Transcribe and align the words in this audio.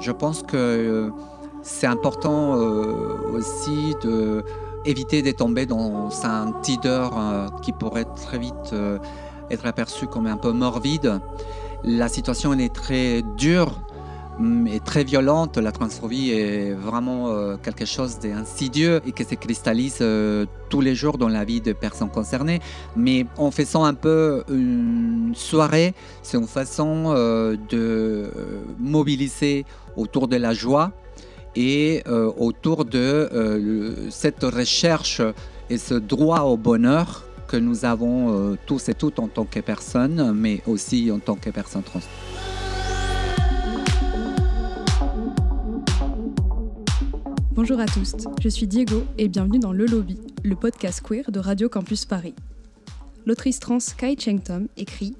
Je 0.00 0.12
pense 0.12 0.42
que 0.42 1.10
c'est 1.62 1.86
important 1.86 2.54
aussi 3.34 3.94
de 4.02 4.44
éviter 4.84 5.22
de 5.22 5.32
tomber 5.32 5.66
dans 5.66 6.10
un 6.24 6.52
teaser 6.62 7.08
qui 7.62 7.72
pourrait 7.72 8.06
très 8.14 8.38
vite 8.38 8.74
être 9.50 9.66
aperçu 9.66 10.06
comme 10.06 10.26
un 10.26 10.36
peu 10.36 10.52
morbide. 10.52 11.20
La 11.82 12.08
situation 12.08 12.52
est 12.54 12.74
très 12.74 13.22
dure 13.36 13.72
est 14.66 14.84
très 14.84 15.04
violente. 15.04 15.56
La 15.56 15.72
transphobie 15.72 16.30
est 16.30 16.72
vraiment 16.72 17.28
euh, 17.28 17.56
quelque 17.56 17.84
chose 17.84 18.18
d'insidieux 18.18 19.00
et 19.06 19.12
qui 19.12 19.24
se 19.24 19.34
cristallise 19.34 19.98
euh, 20.00 20.46
tous 20.68 20.80
les 20.80 20.94
jours 20.94 21.18
dans 21.18 21.28
la 21.28 21.44
vie 21.44 21.60
des 21.60 21.74
personnes 21.74 22.10
concernées. 22.10 22.60
Mais 22.96 23.26
en 23.36 23.50
faisant 23.50 23.84
un 23.84 23.94
peu 23.94 24.44
une 24.50 25.32
soirée, 25.34 25.94
c'est 26.22 26.36
une 26.36 26.46
façon 26.46 27.14
euh, 27.14 27.56
de 27.68 28.30
mobiliser 28.78 29.64
autour 29.96 30.28
de 30.28 30.36
la 30.36 30.52
joie 30.52 30.92
et 31.58 32.02
autour 32.36 32.84
de 32.84 33.30
cette 34.10 34.44
recherche 34.44 35.22
et 35.70 35.78
ce 35.78 35.94
droit 35.94 36.40
au 36.40 36.58
bonheur 36.58 37.24
que 37.48 37.56
nous 37.56 37.86
avons 37.86 38.58
tous 38.66 38.90
et 38.90 38.94
toutes 38.94 39.18
en 39.18 39.28
tant 39.28 39.46
que 39.46 39.60
personnes, 39.60 40.34
mais 40.34 40.60
aussi 40.66 41.10
en 41.10 41.18
tant 41.18 41.36
que 41.36 41.48
personnes 41.48 41.82
trans. 41.82 42.02
Bonjour 47.56 47.80
à 47.80 47.86
tous, 47.86 48.14
je 48.42 48.50
suis 48.50 48.66
Diego 48.66 49.02
et 49.16 49.28
bienvenue 49.28 49.58
dans 49.58 49.72
Le 49.72 49.86
Lobby, 49.86 50.18
le 50.44 50.54
podcast 50.56 51.00
queer 51.00 51.30
de 51.30 51.40
Radio 51.40 51.70
Campus 51.70 52.04
Paris. 52.04 52.34
L'autrice 53.24 53.60
trans 53.60 53.78
Kai 53.96 54.14
Cheng 54.18 54.42
Tom 54.42 54.68
écrit 54.76 55.16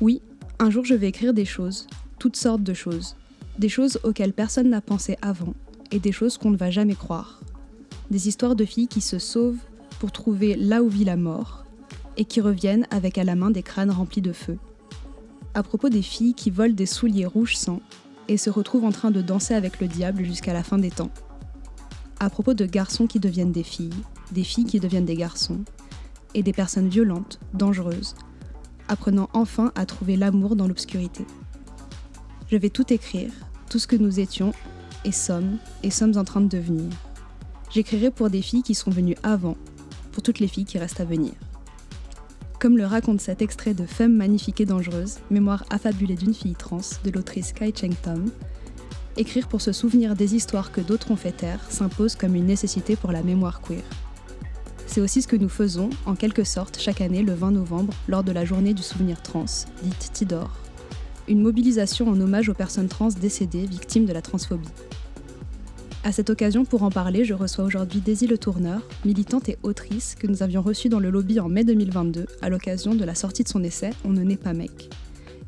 Oui, 0.00 0.22
un 0.58 0.70
jour 0.70 0.86
je 0.86 0.94
vais 0.94 1.08
écrire 1.08 1.34
des 1.34 1.44
choses, 1.44 1.86
toutes 2.18 2.36
sortes 2.36 2.62
de 2.62 2.72
choses, 2.72 3.14
des 3.58 3.68
choses 3.68 4.00
auxquelles 4.04 4.32
personne 4.32 4.70
n'a 4.70 4.80
pensé 4.80 5.18
avant 5.20 5.52
et 5.90 5.98
des 5.98 6.12
choses 6.12 6.38
qu'on 6.38 6.48
ne 6.48 6.56
va 6.56 6.70
jamais 6.70 6.94
croire. 6.94 7.42
Des 8.10 8.26
histoires 8.26 8.56
de 8.56 8.64
filles 8.64 8.88
qui 8.88 9.02
se 9.02 9.18
sauvent 9.18 9.60
pour 9.98 10.12
trouver 10.12 10.56
là 10.56 10.82
où 10.82 10.88
vit 10.88 11.04
la 11.04 11.16
mort 11.16 11.66
et 12.16 12.24
qui 12.24 12.40
reviennent 12.40 12.86
avec 12.90 13.18
à 13.18 13.24
la 13.24 13.34
main 13.36 13.50
des 13.50 13.62
crânes 13.62 13.90
remplis 13.90 14.22
de 14.22 14.32
feu. 14.32 14.56
À 15.52 15.62
propos 15.62 15.90
des 15.90 16.00
filles 16.00 16.32
qui 16.32 16.50
volent 16.50 16.72
des 16.72 16.86
souliers 16.86 17.26
rouges 17.26 17.58
sang 17.58 17.82
et 18.28 18.38
se 18.38 18.48
retrouvent 18.48 18.86
en 18.86 18.92
train 18.92 19.10
de 19.10 19.20
danser 19.20 19.52
avec 19.52 19.78
le 19.78 19.88
diable 19.88 20.24
jusqu'à 20.24 20.54
la 20.54 20.62
fin 20.62 20.78
des 20.78 20.90
temps 20.90 21.10
à 22.20 22.28
propos 22.28 22.54
de 22.54 22.66
garçons 22.66 23.06
qui 23.06 23.18
deviennent 23.18 23.50
des 23.50 23.62
filles, 23.62 23.90
des 24.30 24.44
filles 24.44 24.66
qui 24.66 24.78
deviennent 24.78 25.06
des 25.06 25.16
garçons, 25.16 25.60
et 26.34 26.42
des 26.42 26.52
personnes 26.52 26.88
violentes, 26.88 27.40
dangereuses, 27.54 28.14
apprenant 28.88 29.28
enfin 29.32 29.72
à 29.74 29.86
trouver 29.86 30.16
l'amour 30.16 30.54
dans 30.54 30.68
l'obscurité. 30.68 31.24
Je 32.50 32.56
vais 32.56 32.70
tout 32.70 32.92
écrire, 32.92 33.32
tout 33.68 33.78
ce 33.78 33.86
que 33.86 33.96
nous 33.96 34.20
étions 34.20 34.52
et 35.04 35.12
sommes, 35.12 35.58
et 35.82 35.90
sommes 35.90 36.16
en 36.18 36.24
train 36.24 36.40
de 36.40 36.48
devenir. 36.48 36.92
J'écrirai 37.70 38.10
pour 38.10 38.30
des 38.30 38.42
filles 38.42 38.62
qui 38.62 38.74
sont 38.74 38.90
venues 38.90 39.16
avant, 39.22 39.56
pour 40.12 40.22
toutes 40.22 40.40
les 40.40 40.48
filles 40.48 40.64
qui 40.66 40.78
restent 40.78 41.00
à 41.00 41.04
venir. 41.04 41.32
Comme 42.58 42.76
le 42.76 42.84
raconte 42.84 43.22
cet 43.22 43.40
extrait 43.40 43.72
de 43.72 43.86
Femme 43.86 44.14
magnifique 44.14 44.60
et 44.60 44.66
dangereuse, 44.66 45.20
mémoire 45.30 45.64
affabulée 45.70 46.16
d'une 46.16 46.34
fille 46.34 46.54
trans 46.54 46.80
de 47.04 47.10
l'autrice 47.10 47.52
Kai 47.52 47.72
Cheng 47.74 47.94
Tom, 48.02 48.30
écrire 49.20 49.48
pour 49.48 49.60
se 49.60 49.72
souvenir 49.72 50.16
des 50.16 50.34
histoires 50.34 50.72
que 50.72 50.80
d'autres 50.80 51.10
ont 51.10 51.16
fait 51.16 51.32
taire 51.32 51.60
s'impose 51.68 52.16
comme 52.16 52.34
une 52.34 52.46
nécessité 52.46 52.96
pour 52.96 53.12
la 53.12 53.22
mémoire 53.22 53.60
queer. 53.60 53.82
C'est 54.86 55.00
aussi 55.00 55.22
ce 55.22 55.28
que 55.28 55.36
nous 55.36 55.48
faisons, 55.48 55.90
en 56.06 56.16
quelque 56.16 56.42
sorte, 56.42 56.80
chaque 56.80 57.00
année 57.00 57.22
le 57.22 57.34
20 57.34 57.52
novembre, 57.52 57.92
lors 58.08 58.24
de 58.24 58.32
la 58.32 58.44
journée 58.44 58.74
du 58.74 58.82
souvenir 58.82 59.22
trans, 59.22 59.44
dite 59.82 60.10
Tidor. 60.12 60.50
Une 61.28 61.42
mobilisation 61.42 62.08
en 62.08 62.20
hommage 62.20 62.48
aux 62.48 62.54
personnes 62.54 62.88
trans 62.88 63.08
décédées 63.08 63.66
victimes 63.66 64.06
de 64.06 64.12
la 64.12 64.22
transphobie. 64.22 64.66
À 66.02 66.12
cette 66.12 66.30
occasion, 66.30 66.64
pour 66.64 66.82
en 66.82 66.90
parler, 66.90 67.24
je 67.24 67.34
reçois 67.34 67.64
aujourd'hui 67.64 68.00
Daisy 68.00 68.26
Le 68.26 68.38
Tourneur, 68.38 68.80
militante 69.04 69.50
et 69.50 69.58
autrice 69.62 70.16
que 70.18 70.26
nous 70.26 70.42
avions 70.42 70.62
reçue 70.62 70.88
dans 70.88 70.98
le 70.98 71.10
lobby 71.10 71.38
en 71.40 71.48
mai 71.48 71.62
2022 71.62 72.26
à 72.40 72.48
l'occasion 72.48 72.94
de 72.94 73.04
la 73.04 73.14
sortie 73.14 73.44
de 73.44 73.48
son 73.48 73.62
essai 73.62 73.90
On 74.04 74.10
ne 74.10 74.22
naît 74.22 74.36
pas 74.36 74.54
mec. 74.54 74.88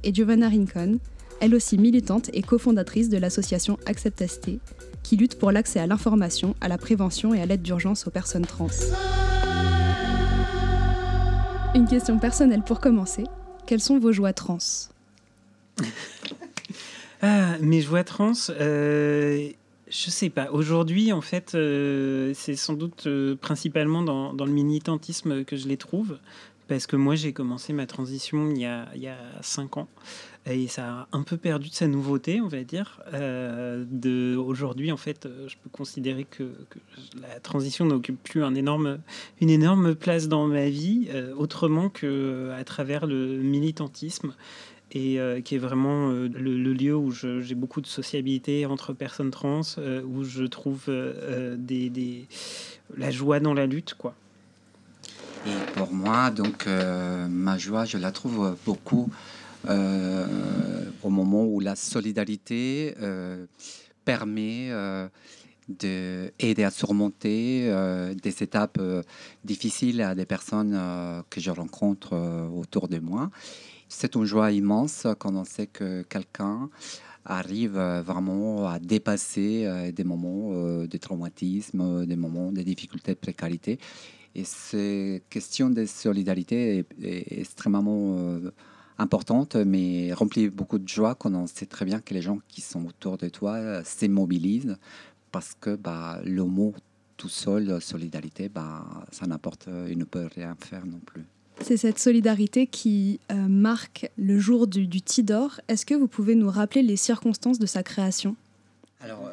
Et 0.04 0.12
Giovanna 0.12 0.50
Rincon, 0.50 0.98
elle 1.42 1.56
aussi 1.56 1.76
militante 1.76 2.30
et 2.32 2.40
cofondatrice 2.40 3.08
de 3.08 3.18
l'association 3.18 3.76
Accept 3.84 4.22
qui 5.02 5.16
lutte 5.16 5.36
pour 5.36 5.50
l'accès 5.50 5.80
à 5.80 5.88
l'information, 5.88 6.54
à 6.60 6.68
la 6.68 6.78
prévention 6.78 7.34
et 7.34 7.42
à 7.42 7.46
l'aide 7.46 7.62
d'urgence 7.62 8.06
aux 8.06 8.12
personnes 8.12 8.46
trans. 8.46 8.68
Une 11.74 11.88
question 11.88 12.20
personnelle 12.20 12.62
pour 12.62 12.78
commencer. 12.78 13.24
Quelles 13.66 13.80
sont 13.80 13.98
vos 13.98 14.12
joies 14.12 14.32
trans? 14.32 14.58
Ah, 17.24 17.56
Mes 17.60 17.80
joies 17.80 18.02
trans, 18.02 18.32
euh, 18.50 19.48
je 19.88 20.10
sais 20.10 20.28
pas. 20.28 20.50
Aujourd'hui, 20.50 21.12
en 21.12 21.20
fait, 21.20 21.54
euh, 21.54 22.32
c'est 22.34 22.56
sans 22.56 22.72
doute 22.72 23.04
euh, 23.06 23.36
principalement 23.36 24.02
dans, 24.02 24.34
dans, 24.34 24.44
le 24.44 24.50
militantisme 24.50 25.44
que 25.44 25.56
je 25.56 25.68
les 25.68 25.76
trouve. 25.76 26.18
Parce 26.66 26.88
que 26.88 26.96
moi, 26.96 27.14
j'ai 27.14 27.32
commencé 27.32 27.72
ma 27.72 27.86
transition 27.86 28.50
il 28.50 28.58
y 28.58 28.64
a, 28.64 28.88
il 28.96 29.02
y 29.02 29.06
a 29.06 29.18
cinq 29.40 29.76
ans 29.76 29.86
et 30.46 30.66
ça 30.66 30.84
a 30.84 31.08
un 31.12 31.22
peu 31.22 31.36
perdu 31.36 31.68
de 31.68 31.74
sa 31.74 31.86
nouveauté, 31.86 32.40
on 32.40 32.48
va 32.48 32.64
dire. 32.64 33.00
Euh, 33.14 33.84
aujourd'hui, 34.36 34.90
en 34.90 34.96
fait, 34.96 35.26
euh, 35.26 35.48
je 35.48 35.56
peux 35.62 35.70
considérer 35.70 36.24
que, 36.24 36.50
la 37.20 37.38
transition 37.38 37.84
n'occupe 37.84 38.20
plus 38.20 38.42
un 38.42 38.54
énorme, 38.54 38.98
une 39.40 39.50
énorme 39.50 39.94
place 39.94 40.26
dans 40.26 40.48
ma 40.48 40.68
vie, 40.68 41.08
euh, 41.14 41.32
autrement 41.36 41.88
que 41.88 42.50
à 42.58 42.64
travers 42.64 43.06
le 43.06 43.38
militantisme 43.38 44.34
et 44.94 45.18
qui 45.42 45.54
est 45.54 45.58
vraiment 45.58 46.10
le, 46.10 46.28
lieu 46.74 46.94
où 46.94 47.10
j'ai 47.12 47.54
beaucoup 47.54 47.80
de 47.80 47.86
sociabilité 47.86 48.66
entre 48.66 48.92
personnes 48.92 49.30
trans, 49.30 49.62
où 50.06 50.22
je 50.22 50.44
trouve 50.44 50.90
des, 51.56 51.88
des, 51.88 52.26
la 52.98 53.10
joie 53.10 53.40
dans 53.40 53.54
la 53.54 53.64
lutte, 53.64 53.94
quoi. 53.94 54.14
Et 55.46 55.72
pour 55.76 55.94
moi, 55.94 56.30
donc, 56.30 56.66
ma 56.66 57.56
joie, 57.56 57.86
je 57.86 57.96
la 57.96 58.12
trouve 58.12 58.54
beaucoup 58.66 59.08
au 59.68 61.10
moment 61.10 61.44
où 61.44 61.60
la 61.60 61.76
solidarité 61.76 62.94
euh, 63.00 63.46
permet 64.04 64.68
euh, 64.70 65.08
d'aider 65.68 66.64
à 66.64 66.70
surmonter 66.70 67.72
des 68.20 68.42
étapes 68.42 68.80
difficiles 69.44 70.02
à 70.02 70.14
des 70.14 70.26
personnes 70.26 70.78
que 71.30 71.40
je 71.40 71.50
rencontre 71.50 72.14
autour 72.52 72.88
de 72.88 72.98
moi. 72.98 73.30
C'est 73.88 74.16
une 74.16 74.24
joie 74.24 74.50
immense 74.50 75.06
quand 75.20 75.34
on 75.36 75.44
sait 75.44 75.68
que 75.68 76.02
quelqu'un 76.02 76.68
arrive 77.24 77.78
vraiment 78.04 78.66
à 78.66 78.80
dépasser 78.80 79.92
des 79.94 80.04
moments 80.04 80.50
de 80.84 80.96
traumatisme, 80.98 82.06
des 82.06 82.16
moments 82.16 82.50
de 82.50 82.62
difficultés, 82.62 83.12
de 83.12 83.18
précarité. 83.18 83.78
Et 84.34 84.44
cette 84.44 85.28
question 85.28 85.70
de 85.70 85.86
solidarité 85.86 86.78
est, 86.78 87.04
est 87.04 87.38
extrêmement 87.40 88.40
importante, 88.98 89.56
mais 89.56 90.12
remplie 90.12 90.48
beaucoup 90.48 90.78
de 90.78 90.88
joie 90.88 91.14
quand 91.14 91.34
on 91.34 91.46
sait 91.46 91.66
très 91.66 91.84
bien 91.84 92.00
que 92.00 92.14
les 92.14 92.22
gens 92.22 92.38
qui 92.48 92.60
sont 92.60 92.86
autour 92.86 93.18
de 93.18 93.28
toi 93.28 93.54
euh, 93.54 93.82
s'immobilisent 93.84 94.76
parce 95.30 95.54
que 95.60 95.76
bah, 95.76 96.20
le 96.24 96.44
mot 96.44 96.74
tout 97.16 97.28
seul, 97.28 97.80
solidarité, 97.80 98.48
bah, 98.48 98.84
ça 99.10 99.26
n'apporte, 99.26 99.68
euh, 99.68 99.88
il 99.90 99.98
ne 99.98 100.04
peut 100.04 100.28
rien 100.34 100.56
faire 100.58 100.84
non 100.86 101.00
plus. 101.04 101.24
C'est 101.60 101.76
cette 101.76 101.98
solidarité 101.98 102.66
qui 102.66 103.20
euh, 103.30 103.34
marque 103.34 104.10
le 104.16 104.38
jour 104.38 104.66
du, 104.66 104.86
du 104.86 105.00
Tidor. 105.00 105.60
Est-ce 105.68 105.86
que 105.86 105.94
vous 105.94 106.08
pouvez 106.08 106.34
nous 106.34 106.50
rappeler 106.50 106.82
les 106.82 106.96
circonstances 106.96 107.58
de 107.58 107.66
sa 107.66 107.82
création? 107.82 108.36
Alors, 109.00 109.28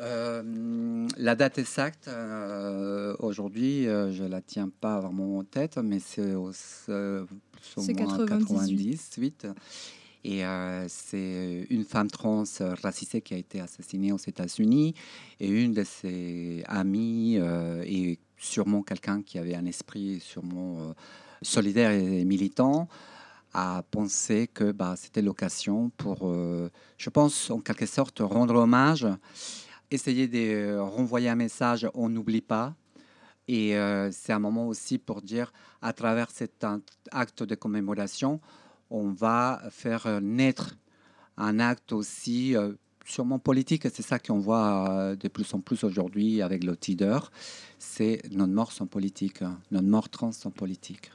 la 1.19 1.35
date 1.35 1.59
exacte, 1.59 2.09
aujourd'hui, 3.19 3.83
je 3.83 4.23
ne 4.23 4.27
la 4.27 4.41
tiens 4.41 4.69
pas 4.81 4.99
vraiment 4.99 5.37
en 5.37 5.43
tête, 5.43 5.77
mais 5.77 5.99
c'est 5.99 6.33
au, 6.33 6.51
c'est 6.51 7.93
98. 7.93 9.47
Et 10.23 10.45
euh, 10.45 10.85
c'est 10.89 11.65
une 11.69 11.85
femme 11.85 12.09
trans 12.09 12.43
racisée 12.83 13.21
qui 13.21 13.33
a 13.33 13.37
été 13.37 13.61
assassinée 13.61 14.11
aux 14.11 14.17
États-Unis. 14.17 14.93
Et 15.39 15.47
une 15.47 15.73
de 15.73 15.83
ses 15.83 16.63
amies, 16.67 17.37
euh, 17.37 17.83
et 17.85 18.19
sûrement 18.37 18.83
quelqu'un 18.83 19.21
qui 19.21 19.39
avait 19.39 19.55
un 19.55 19.65
esprit 19.65 20.19
sûrement 20.19 20.77
euh, 20.79 20.93
solidaire 21.41 21.91
et 21.91 22.25
militant, 22.25 22.87
a 23.53 23.83
pensé 23.89 24.47
que 24.53 24.71
bah, 24.71 24.95
c'était 24.95 25.21
l'occasion 25.21 25.89
pour, 25.97 26.31
je 26.97 27.09
pense, 27.09 27.49
en 27.49 27.59
quelque 27.61 27.87
sorte, 27.87 28.19
rendre 28.19 28.53
hommage, 28.53 29.07
essayer 29.89 30.27
de 30.27 30.77
renvoyer 30.77 31.29
un 31.29 31.35
message 31.35 31.89
on 31.95 32.09
n'oublie 32.09 32.41
pas, 32.41 32.75
et 33.49 33.75
euh, 33.75 34.11
c'est 34.11 34.31
un 34.31 34.37
moment 34.37 34.67
aussi 34.67 34.99
pour 34.99 35.23
dire, 35.23 35.51
à 35.81 35.91
travers 35.91 36.29
cet 36.29 36.63
acte 37.11 37.41
de 37.41 37.55
commémoration, 37.55 38.39
on 38.91 39.09
va 39.09 39.63
faire 39.71 40.05
euh, 40.05 40.19
naître 40.19 40.77
un 41.35 41.59
acte 41.59 41.91
aussi 41.91 42.55
euh, 42.55 42.73
sûrement 43.05 43.39
politique. 43.39 43.87
C'est 43.91 44.03
ça 44.03 44.19
qu'on 44.19 44.37
voit 44.37 45.15
de 45.19 45.27
plus 45.27 45.51
en 45.55 45.61
plus 45.61 45.83
aujourd'hui 45.83 46.43
avec 46.43 46.63
le 46.63 46.77
TIDER. 46.77 47.17
C'est 47.79 48.21
nos 48.31 48.45
morts 48.45 48.71
sont 48.71 48.85
politiques, 48.85 49.41
nos 49.71 49.81
morts 49.81 50.09
trans 50.09 50.31
sont 50.31 50.51
politiques. 50.51 51.09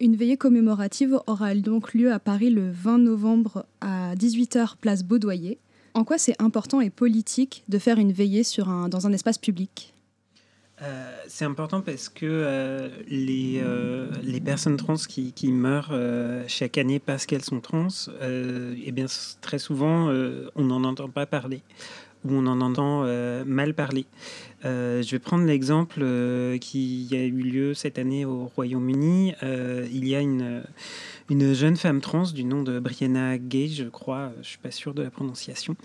Une 0.00 0.16
veillée 0.16 0.38
commémorative 0.38 1.20
aura 1.26 1.54
donc 1.54 1.92
lieu 1.92 2.10
à 2.10 2.20
Paris 2.20 2.48
le 2.48 2.70
20 2.70 2.96
novembre 2.96 3.66
à 3.82 4.14
18h, 4.14 4.76
place 4.80 5.04
Baudoyer. 5.04 5.58
En 5.92 6.04
quoi 6.04 6.16
c'est 6.16 6.40
important 6.40 6.80
et 6.80 6.88
politique 6.88 7.64
de 7.68 7.78
faire 7.78 7.98
une 7.98 8.12
veillée 8.12 8.44
dans 8.88 9.06
un 9.06 9.12
espace 9.12 9.36
public? 9.36 9.92
Euh, 10.82 11.16
c'est 11.28 11.44
important 11.44 11.80
parce 11.80 12.08
que 12.08 12.26
euh, 12.26 12.88
les, 13.06 13.60
euh, 13.62 14.10
les 14.22 14.40
personnes 14.40 14.76
trans 14.76 14.96
qui, 14.96 15.32
meurent 15.52 15.94
chaque 16.48 16.78
année 16.78 16.98
parce 16.98 17.26
qu'elles 17.26 17.44
sont 17.44 17.60
trans, 17.60 17.88
eh 18.20 18.92
bien, 18.92 19.06
très 19.40 19.58
souvent, 19.58 20.08
on 20.56 20.64
n'en 20.64 20.84
entend 20.84 21.08
pas 21.08 21.26
parler 21.26 21.62
ou 22.24 22.34
on 22.34 22.46
en 22.46 22.60
entend 22.60 23.04
mal 23.44 23.74
parler. 23.74 24.06
Je 24.64 25.10
vais 25.10 25.18
prendre 25.18 25.44
l'exemple 25.44 26.04
qui 26.60 27.08
a 27.12 27.24
eu 27.24 27.42
lieu 27.42 27.74
cette 27.74 27.98
année 27.98 28.24
au 28.24 28.50
Royaume-Uni. 28.54 29.34
il 29.42 30.08
y 30.08 30.14
a 30.14 30.20
une 30.20 30.62
une 31.32 31.54
jeune 31.54 31.76
femme 31.76 32.02
trans 32.02 32.24
du 32.24 32.44
nom 32.44 32.62
de 32.62 32.78
Brianna 32.78 33.38
Gay, 33.38 33.68
je 33.68 33.84
crois, 33.84 34.32
je 34.42 34.48
suis 34.48 34.58
pas 34.58 34.70
sûr 34.70 34.92
de 34.92 35.02
la 35.02 35.10
prononciation, 35.10 35.76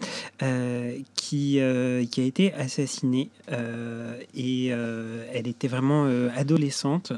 euh, 0.43 0.97
qui, 1.15 1.61
euh, 1.61 2.05
qui 2.05 2.19
a 2.19 2.25
été 2.25 2.53
assassinée 2.53 3.29
euh, 3.51 4.19
et 4.35 4.67
elle 4.67 5.47
était 5.47 5.69
vraiment 5.69 6.05
adolescente 6.35 7.13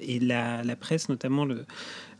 et 0.00 0.18
la, 0.20 0.62
la, 0.62 0.76
presse, 0.76 1.10
notamment 1.10 1.44
le, 1.44 1.66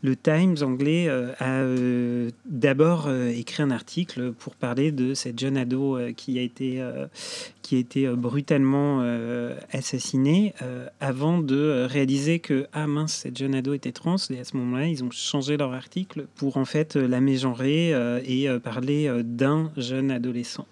le 0.03 0.15
Times 0.15 0.57
anglais 0.61 1.07
euh, 1.07 1.31
a 1.39 1.59
euh, 1.61 2.31
d'abord 2.45 3.05
euh, 3.07 3.29
écrit 3.29 3.61
un 3.61 3.71
article 3.71 4.31
pour 4.31 4.55
parler 4.55 4.91
de 4.91 5.13
cette 5.13 5.39
jeune 5.39 5.57
ado 5.57 5.97
qui 6.17 6.39
a 6.39 6.41
été, 6.41 6.83
qui 7.61 7.75
a 7.75 7.79
été 7.79 8.07
brutalement 8.09 8.60
assassinée 9.71 10.53
avant 10.99 11.39
de 11.39 11.85
réaliser 11.89 12.39
que 12.39 12.67
ah 12.73 12.87
mince 12.87 13.13
cette 13.13 13.37
jeune 13.37 13.55
ado 13.55 13.73
était 13.73 13.91
trans 13.91 14.17
et 14.29 14.39
à 14.39 14.43
ce 14.43 14.57
moment-là 14.57 14.87
ils 14.87 15.03
ont 15.03 15.11
changé 15.11 15.57
leur 15.57 15.73
article 15.73 16.27
pour 16.35 16.57
en 16.57 16.65
fait 16.65 16.95
la 16.95 17.21
mégenrer 17.21 17.91
et 18.25 18.47
parler 18.63 19.11
d'un 19.23 19.71
jeune 19.77 20.11
adolescent. 20.11 20.65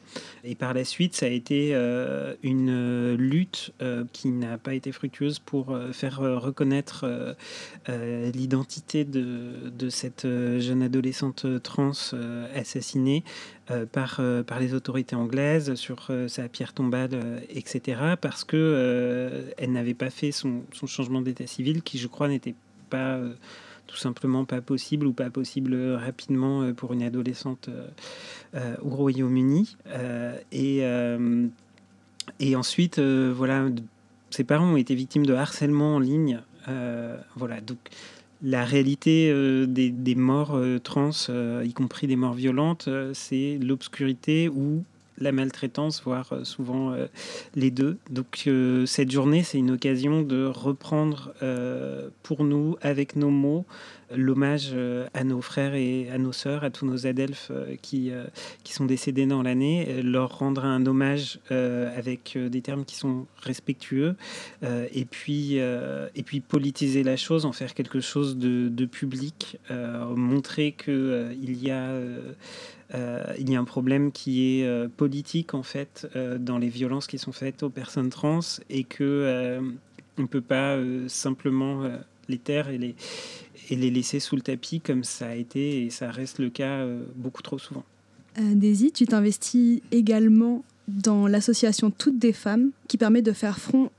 Et 0.43 0.55
par 0.55 0.73
la 0.73 0.83
suite, 0.85 1.15
ça 1.15 1.25
a 1.25 1.29
été 1.29 1.71
euh, 1.73 2.35
une 2.43 3.15
lutte 3.15 3.71
euh, 3.81 4.05
qui 4.13 4.29
n'a 4.29 4.57
pas 4.57 4.73
été 4.73 4.91
fructueuse 4.91 5.39
pour 5.39 5.71
euh, 5.71 5.91
faire 5.91 6.19
reconnaître 6.19 7.05
l'identité 7.87 9.03
de, 9.03 9.69
de, 9.77 9.89
cette 9.89 10.23
jeune 10.25 10.83
adolescente 10.83 11.45
trans 11.63 11.91
assassinée 12.53 13.23
par, 13.91 14.21
par 14.45 14.59
les 14.59 14.73
autorités 14.73 15.15
anglaises 15.15 15.73
sur 15.75 16.11
sa 16.27 16.47
pierre 16.49 16.73
tombale, 16.73 17.43
etc. 17.49 18.15
Parce 18.21 18.43
que 18.43 19.45
elle 19.57 19.71
n'avait 19.71 19.93
pas 19.93 20.09
fait 20.09 20.31
son, 20.31 20.63
son 20.73 20.87
changement 20.87 21.21
d'état 21.21 21.47
civil, 21.47 21.81
qui 21.81 21.97
je 21.97 22.07
crois 22.07 22.27
n'était 22.27 22.55
pas 22.89 23.19
tout 23.89 23.97
simplement 23.97 24.45
pas 24.45 24.61
possible 24.61 25.07
ou 25.07 25.13
pas 25.13 25.31
possible 25.31 25.75
rapidement 25.95 26.61
euh, 26.61 26.73
pour 26.73 26.93
une 26.93 27.01
adolescente 27.01 27.69
euh, 27.69 27.87
euh, 28.53 28.75
au 28.83 28.89
Royaume-Uni. 28.89 29.75
et, 30.51 30.81
et 32.39 32.55
ensuite, 32.55 32.99
voilà, 32.99 33.65
ses 34.29 34.43
parents 34.43 34.73
ont 34.73 34.77
été 34.77 34.93
victimes 34.93 35.25
de 35.25 35.33
harcèlement 35.33 35.95
en 35.95 35.99
ligne. 35.99 36.41
voilà, 37.35 37.61
donc 37.61 37.77
la 38.43 38.63
réalité 38.63 39.33
des, 39.67 39.89
des, 39.89 40.15
morts 40.15 40.59
trans, 40.83 41.11
y 41.63 41.73
compris 41.73 42.07
des 42.07 42.15
morts 42.15 42.33
violentes, 42.33 42.89
c'est 43.13 43.59
l'obscurité 43.61 44.49
ou 44.49 44.83
la 45.19 45.31
maltraitance, 45.31 46.01
voire 46.03 46.31
euh, 46.31 46.43
souvent 46.43 46.91
euh, 46.91 47.07
les 47.55 47.71
deux. 47.71 47.97
Donc 48.09 48.43
euh, 48.47 48.85
cette 48.85 49.11
journée, 49.11 49.43
c'est 49.43 49.57
une 49.57 49.71
occasion 49.71 50.21
de 50.21 50.45
reprendre 50.45 51.33
pour 52.23 52.43
nous, 52.43 52.77
avec 52.81 53.15
nos 53.15 53.29
mots, 53.29 53.65
l'hommage 54.15 54.75
à 55.13 55.23
nos 55.23 55.41
frères 55.41 55.73
et 55.75 56.09
à 56.11 56.17
nos 56.17 56.31
sœurs, 56.31 56.63
à 56.63 56.69
tous 56.69 56.85
nos 56.85 57.07
adelphes 57.07 57.51
qui, 57.81 58.11
qui 58.63 58.73
sont 58.73 58.85
décédés 58.85 59.25
dans 59.25 59.41
l'année, 59.41 60.01
leur 60.01 60.39
rendre 60.39 60.65
un 60.65 60.85
hommage 60.85 61.39
avec 61.49 62.37
des 62.37 62.61
termes 62.61 62.85
qui 62.85 62.95
sont 62.95 63.25
respectueux, 63.41 64.15
et, 64.63 65.05
puis, 65.05 65.55
et 65.55 66.23
puis 66.25 66.39
politiser 66.39 67.03
la 67.03 67.17
chose, 67.17 67.45
en 67.45 67.53
faire 67.53 67.73
quelque 67.73 67.99
chose 67.99 68.37
de, 68.37 68.69
de 68.69 68.85
public, 68.85 69.57
montrer 70.15 70.73
qu'il 70.73 71.63
y 71.63 71.71
a 71.71 71.91
il 72.93 73.49
y 73.49 73.55
a 73.55 73.59
un 73.59 73.65
problème 73.65 74.11
qui 74.11 74.59
est 74.59 74.65
euh, 74.65 74.87
politique 74.87 75.53
en 75.53 75.63
fait 75.63 76.07
euh, 76.15 76.37
dans 76.37 76.57
les 76.57 76.69
violences 76.69 77.07
qui 77.07 77.17
sont 77.17 77.31
faites 77.31 77.63
aux 77.63 77.69
personnes 77.69 78.09
trans 78.09 78.39
et 78.69 78.83
que 78.83 79.59
on 80.17 80.23
ne 80.23 80.27
peut 80.27 80.41
pas 80.41 80.77
simplement 81.07 81.89
les 82.27 82.37
taire 82.37 82.67
et 82.69 82.77
les 82.77 83.91
laisser 83.91 84.19
sous 84.19 84.35
le 84.35 84.41
tapis 84.41 84.81
comme 84.81 85.03
ça 85.03 85.27
a 85.27 85.35
été 85.35 85.85
et 85.85 85.89
ça 85.89 86.11
reste 86.11 86.39
le 86.39 86.49
cas 86.49 86.85
beaucoup 87.15 87.41
trop 87.41 87.57
souvent. 87.57 87.85
Daisy, 88.37 88.91
tu 88.91 89.05
t'investis 89.05 89.81
également 89.91 90.65
dans 90.89 91.27
l'association 91.27 91.89
Toutes 91.89 92.19
des 92.19 92.33
femmes, 92.33 92.71
qui 92.89 92.97
permet 92.97 93.21
de 93.21 93.31
faire 93.31 93.59
front 93.59 93.91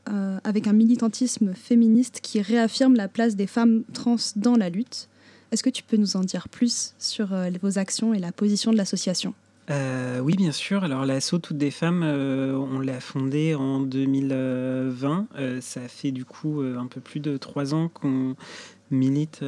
avec 0.44 0.66
un 0.66 0.74
militantisme 0.74 1.54
féministe 1.54 2.20
qui 2.22 2.42
réaffirme 2.42 2.96
la 2.96 3.08
place 3.08 3.34
des 3.34 3.46
femmes 3.46 3.84
trans 3.94 4.16
dans 4.36 4.56
la 4.56 4.68
lutte. 4.68 5.08
Est-ce 5.52 5.64
que 5.64 5.70
tu 5.70 5.82
peux 5.82 5.96
nous 5.96 6.16
en 6.16 6.20
dire 6.20 6.48
plus 6.48 6.94
sur 6.98 7.32
euh, 7.32 7.50
vos 7.60 7.78
actions 7.78 8.14
et 8.14 8.18
la 8.18 8.30
position 8.30 8.70
de 8.72 8.76
l'association? 8.76 9.34
Euh, 9.70 10.20
oui, 10.20 10.34
bien 10.36 10.52
sûr. 10.52 10.84
Alors, 10.84 11.04
l'assaut 11.04 11.38
Toutes 11.38 11.58
des 11.58 11.70
femmes, 11.70 12.02
euh, 12.04 12.54
on 12.54 12.80
l'a 12.80 13.00
fondé 13.00 13.54
en 13.54 13.80
2020. 13.80 15.26
ça 15.60 15.80
fait 15.88 16.12
du 16.12 16.24
coup 16.24 16.60
un 16.60 16.86
peu 16.86 17.00
plus 17.00 17.20
de 17.20 17.36
trois 17.36 17.74
ans 17.74 17.88
qu'on 17.88 18.36
milite 18.90 19.44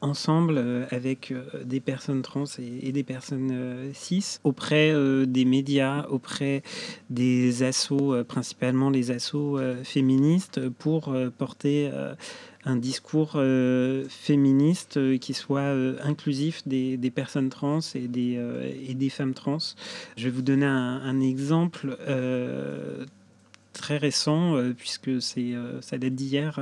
ensemble 0.00 0.86
avec 0.90 1.32
des 1.64 1.80
personnes 1.80 2.22
trans 2.22 2.44
et, 2.58 2.92
des 2.92 3.02
personnes 3.02 3.90
cis 3.92 4.38
auprès 4.44 4.92
des 5.26 5.44
médias, 5.44 6.06
auprès 6.08 6.62
des 7.10 7.64
assos, 7.64 8.22
principalement 8.24 8.90
les 8.90 9.10
assos 9.10 9.58
féministes, 9.82 10.68
pour 10.68 11.12
porter 11.38 11.90
un 12.66 12.76
discours 12.76 13.32
euh, 13.36 14.04
féministe 14.08 14.96
euh, 14.96 15.18
qui 15.18 15.34
soit 15.34 15.60
euh, 15.60 15.96
inclusif 16.02 16.66
des, 16.66 16.98
personnes 17.14 17.50
trans 17.50 17.80
et 17.94 18.08
des, 18.08 18.40
et 18.88 18.94
des 18.94 19.08
femmes 19.10 19.34
trans. 19.34 19.58
Je 20.16 20.24
vais 20.24 20.30
vous 20.30 20.42
donner 20.42 20.66
un, 20.66 21.20
exemple 21.20 21.96
très 23.72 23.96
récent, 23.98 24.56
puisque 24.76 25.22
c'est, 25.22 25.52
ça 25.80 25.96
date 25.98 26.14
d'hier 26.14 26.60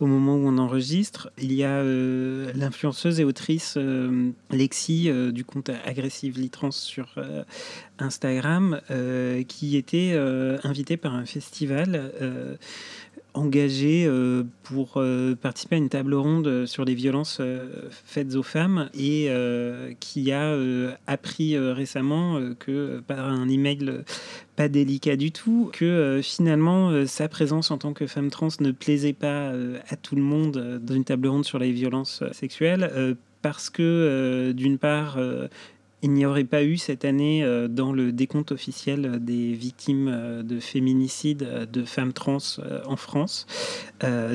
au 0.00 0.06
moment 0.06 0.34
où 0.34 0.48
on 0.48 0.58
enregistre. 0.58 1.30
Il 1.38 1.52
y 1.52 1.62
a 1.62 1.82
l'influenceuse 1.84 3.20
et 3.20 3.24
autrice 3.24 3.78
Lexi 4.50 5.10
du 5.32 5.44
compte 5.44 5.70
Aggressive 5.84 6.48
Trans 6.50 6.72
sur 6.72 7.14
Instagram 7.98 8.80
qui 9.46 9.76
était 9.76 10.16
invitée 10.64 10.96
par 10.96 11.14
un 11.14 11.26
festival 11.26 12.12
engagé 13.36 14.04
euh, 14.06 14.44
pour 14.62 14.94
euh, 14.96 15.34
participer 15.34 15.76
à 15.76 15.78
une 15.78 15.88
table 15.88 16.14
ronde 16.14 16.66
sur 16.66 16.84
les 16.84 16.94
violences 16.94 17.38
euh, 17.40 17.88
faites 17.90 18.34
aux 18.34 18.42
femmes 18.42 18.88
et 18.94 19.30
qui 20.00 20.32
a 20.32 20.56
appris 21.06 21.58
récemment 21.58 22.40
que 22.58 23.00
par 23.06 23.28
un 23.28 23.48
email 23.48 24.02
pas 24.56 24.68
délicat 24.68 25.16
du 25.16 25.32
tout, 25.32 25.70
que 25.72 26.20
finalement 26.22 27.06
sa 27.06 27.28
présence 27.28 27.70
en 27.70 27.78
tant 27.78 27.92
que 27.92 28.06
femme 28.06 28.30
trans 28.30 28.48
ne 28.60 28.70
plaisait 28.70 29.12
pas 29.12 29.52
à 29.88 29.96
tout 29.96 30.16
le 30.16 30.22
monde 30.22 30.80
dans 30.82 30.94
une 30.94 31.04
table 31.04 31.28
ronde 31.28 31.44
sur 31.44 31.58
les 31.58 31.72
violences 31.72 32.22
sexuelles 32.32 33.16
parce 33.42 33.70
que 33.70 34.52
d'une 34.52 34.78
part 34.78 35.18
il 36.02 36.12
n'y 36.12 36.26
aurait 36.26 36.44
pas 36.44 36.62
eu 36.62 36.76
cette 36.76 37.04
année 37.04 37.42
euh, 37.42 37.68
dans 37.68 37.92
le 37.92 38.12
décompte 38.12 38.52
officiel 38.52 39.18
des 39.24 39.54
victimes 39.54 40.08
euh, 40.08 40.42
de 40.42 40.60
féminicide 40.60 41.42
euh, 41.42 41.64
de 41.64 41.84
femmes 41.84 42.12
trans 42.12 42.36
en 42.86 42.96
France. 42.96 43.46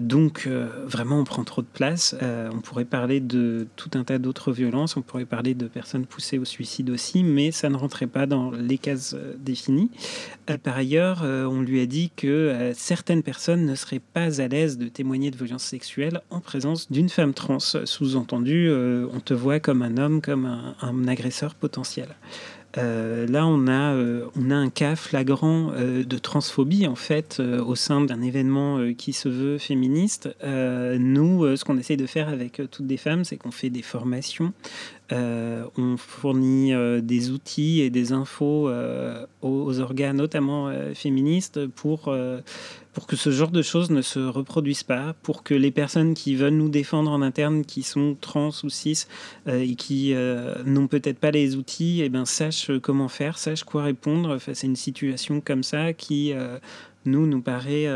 donc 0.01 0.47
vraiment 0.85 1.19
on 1.19 1.23
prend 1.23 1.43
trop 1.43 1.61
de 1.61 1.67
place. 1.71 2.15
on 2.21 2.59
pourrait 2.61 2.85
parler 2.85 3.19
de 3.19 3.67
tout 3.75 3.91
un 3.93 4.03
tas 4.03 4.17
d'autres 4.17 4.51
violences, 4.51 4.97
on 4.97 5.01
pourrait 5.01 5.25
parler 5.25 5.53
de 5.53 5.67
personnes 5.67 6.05
poussées 6.05 6.39
au 6.39 6.45
suicide 6.45 6.89
aussi, 6.89 7.23
mais 7.23 7.51
ça 7.51 7.69
ne 7.69 7.77
rentrait 7.77 8.07
pas 8.07 8.25
dans 8.25 8.51
les 8.51 8.77
cases 8.77 9.15
définies. 9.37 9.91
par 10.63 10.77
ailleurs, 10.77 11.23
on 11.23 11.61
lui 11.61 11.79
a 11.79 11.85
dit 11.85 12.11
que 12.15 12.71
certaines 12.75 13.23
personnes 13.23 13.65
ne 13.65 13.75
seraient 13.75 14.01
pas 14.13 14.41
à 14.41 14.47
l'aise 14.47 14.77
de 14.77 14.87
témoigner 14.87 15.31
de 15.31 15.37
violences 15.37 15.63
sexuelles 15.63 16.21
en 16.29 16.39
présence 16.39 16.91
d'une 16.91 17.09
femme 17.09 17.33
trans. 17.33 17.59
Sous-entendu, 17.59 18.71
on 18.71 19.19
te 19.19 19.33
voit 19.33 19.59
comme 19.59 19.83
un 19.83 19.97
homme, 19.97 20.21
comme 20.21 20.73
un 20.81 21.07
agresseur 21.07 21.50
potentiel. 21.55 22.08
Euh, 22.77 23.27
là, 23.27 23.46
on 23.46 23.67
a, 23.67 23.93
euh, 23.93 24.27
on 24.39 24.50
a 24.50 24.55
un 24.55 24.70
cas 24.70 24.96
flagrant 24.96 25.72
euh, 25.74 26.03
de 26.03 26.17
transphobie 26.17 26.88
en 26.88 26.96
fait 26.96 27.39
au 27.39 27.75
sein 27.75 28.01
d'un 28.01 28.22
événement 28.22 28.79
qui 28.98 29.13
se 29.13 29.29
veut 29.29 29.58
féministe. 29.58 30.29
nous, 30.43 31.55
ce 31.55 31.63
qu'on 31.65 31.77
essaie 31.77 31.98
de 31.98 32.05
faire 32.05 32.29
avec 32.29 32.62
toutes 32.72 32.88
des 32.88 32.98
femmes, 32.98 33.24
c'est 33.24 33.38
qu'on 33.38 33.51
fait 33.51 33.70
des 33.70 33.81
formations, 33.81 34.53
on 35.12 35.98
fournit 35.98 36.74
des 37.01 37.31
outils 37.31 37.81
et 37.81 37.89
des 37.89 38.12
infos 38.13 38.70
aux, 39.41 39.79
organes, 39.79 40.17
notamment 40.17 40.72
féministes, 40.93 41.65
pour 41.67 42.13
pour 42.93 43.07
que 43.07 43.15
ce 43.15 43.31
genre 43.31 43.51
de 43.51 43.62
choses 43.62 43.89
ne 43.89 44.01
se 44.01 44.19
reproduisent 44.19 44.83
pas, 44.83 45.15
pour 45.24 45.43
que 45.43 45.53
les 45.53 45.71
personnes 45.71 46.13
qui 46.13 46.36
veulent 46.36 46.55
nous 46.55 46.69
défendre 46.69 47.12
en 47.12 47.21
interne, 47.21 47.63
qui 47.63 47.83
sont 47.83 48.17
trans 48.19 48.51
ou 48.63 48.69
cis 48.69 49.05
euh, 49.48 49.62
et 49.62 49.75
qui 49.75 50.13
euh, 50.13 50.55
n'ont 50.65 50.88
peut-être 50.88 51.19
pas 51.19 51.31
les 51.31 51.55
outils, 51.55 52.01
eh 52.01 52.10
ben, 52.10 52.25
sachent 52.25 52.71
comment 52.81 53.07
faire, 53.07 53.38
sachent 53.38 53.63
quoi 53.63 53.83
répondre 53.83 54.38
face 54.39 54.63
à 54.63 54.67
une 54.67 54.75
situation 54.75 55.41
comme 55.41 55.63
ça 55.63 55.93
qui, 55.93 56.33
euh, 56.33 56.57
nous, 57.05 57.25
nous 57.25 57.41
paraît 57.41 57.88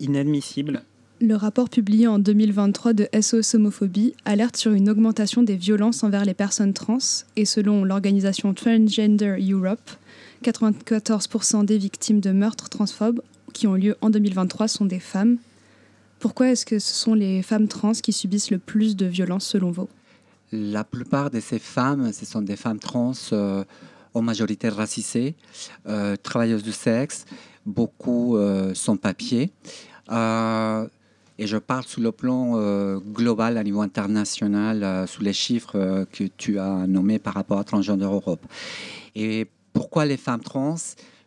inadmissible. 0.00 0.82
Le 1.20 1.34
rapport 1.34 1.68
publié 1.68 2.06
en 2.06 2.18
2023 2.18 2.92
de 2.92 3.08
SOS 3.18 3.54
Homophobie 3.54 4.14
alerte 4.24 4.56
sur 4.56 4.72
une 4.72 4.88
augmentation 4.88 5.42
des 5.42 5.56
violences 5.56 6.04
envers 6.04 6.24
les 6.24 6.34
personnes 6.34 6.72
trans 6.72 6.98
et 7.36 7.44
selon 7.44 7.84
l'organisation 7.84 8.54
Transgender 8.54 9.36
Europe, 9.50 9.90
94% 10.44 11.64
des 11.64 11.78
victimes 11.78 12.20
de 12.20 12.32
meurtres 12.32 12.68
transphobes 12.68 13.20
qui 13.56 13.66
ont 13.66 13.74
lieu 13.74 13.96
en 14.00 14.10
2023 14.10 14.68
sont 14.68 14.84
des 14.84 15.00
femmes. 15.00 15.38
Pourquoi 16.18 16.50
est-ce 16.50 16.66
que 16.66 16.78
ce 16.78 16.94
sont 16.94 17.14
les 17.14 17.42
femmes 17.42 17.68
trans 17.68 17.92
qui 17.92 18.12
subissent 18.12 18.50
le 18.50 18.58
plus 18.58 18.96
de 18.96 19.06
violences 19.06 19.46
selon 19.46 19.70
vous? 19.70 19.88
La 20.52 20.84
plupart 20.84 21.30
de 21.30 21.40
ces 21.40 21.58
femmes, 21.58 22.12
ce 22.12 22.24
sont 22.26 22.42
des 22.42 22.56
femmes 22.56 22.78
trans 22.78 23.12
euh, 23.32 23.64
en 24.14 24.22
majorité 24.22 24.68
racisées, 24.68 25.34
euh, 25.88 26.16
travailleuses 26.16 26.62
du 26.62 26.72
sexe, 26.72 27.24
beaucoup 27.64 28.36
euh, 28.36 28.72
sans 28.74 28.96
papier. 28.96 29.50
et 30.10 31.46
je 31.46 31.56
parle 31.58 31.84
sous 31.84 32.00
le 32.00 32.12
plan 32.12 32.98
global 32.98 33.58
à 33.58 33.62
niveau 33.62 33.82
international, 33.82 35.06
sous 35.08 35.22
les 35.22 35.34
chiffres 35.34 36.06
que 36.12 36.24
tu 36.24 36.58
as 36.58 36.86
nommés 36.86 37.18
par 37.18 37.34
rapport 37.34 37.58
à 37.58 37.64
Transgender 37.64 38.04
Europe. 38.04 38.44
Et 39.14 39.46
pourquoi 39.72 40.06
les 40.06 40.16
femmes 40.16 40.40
trans? 40.40 40.76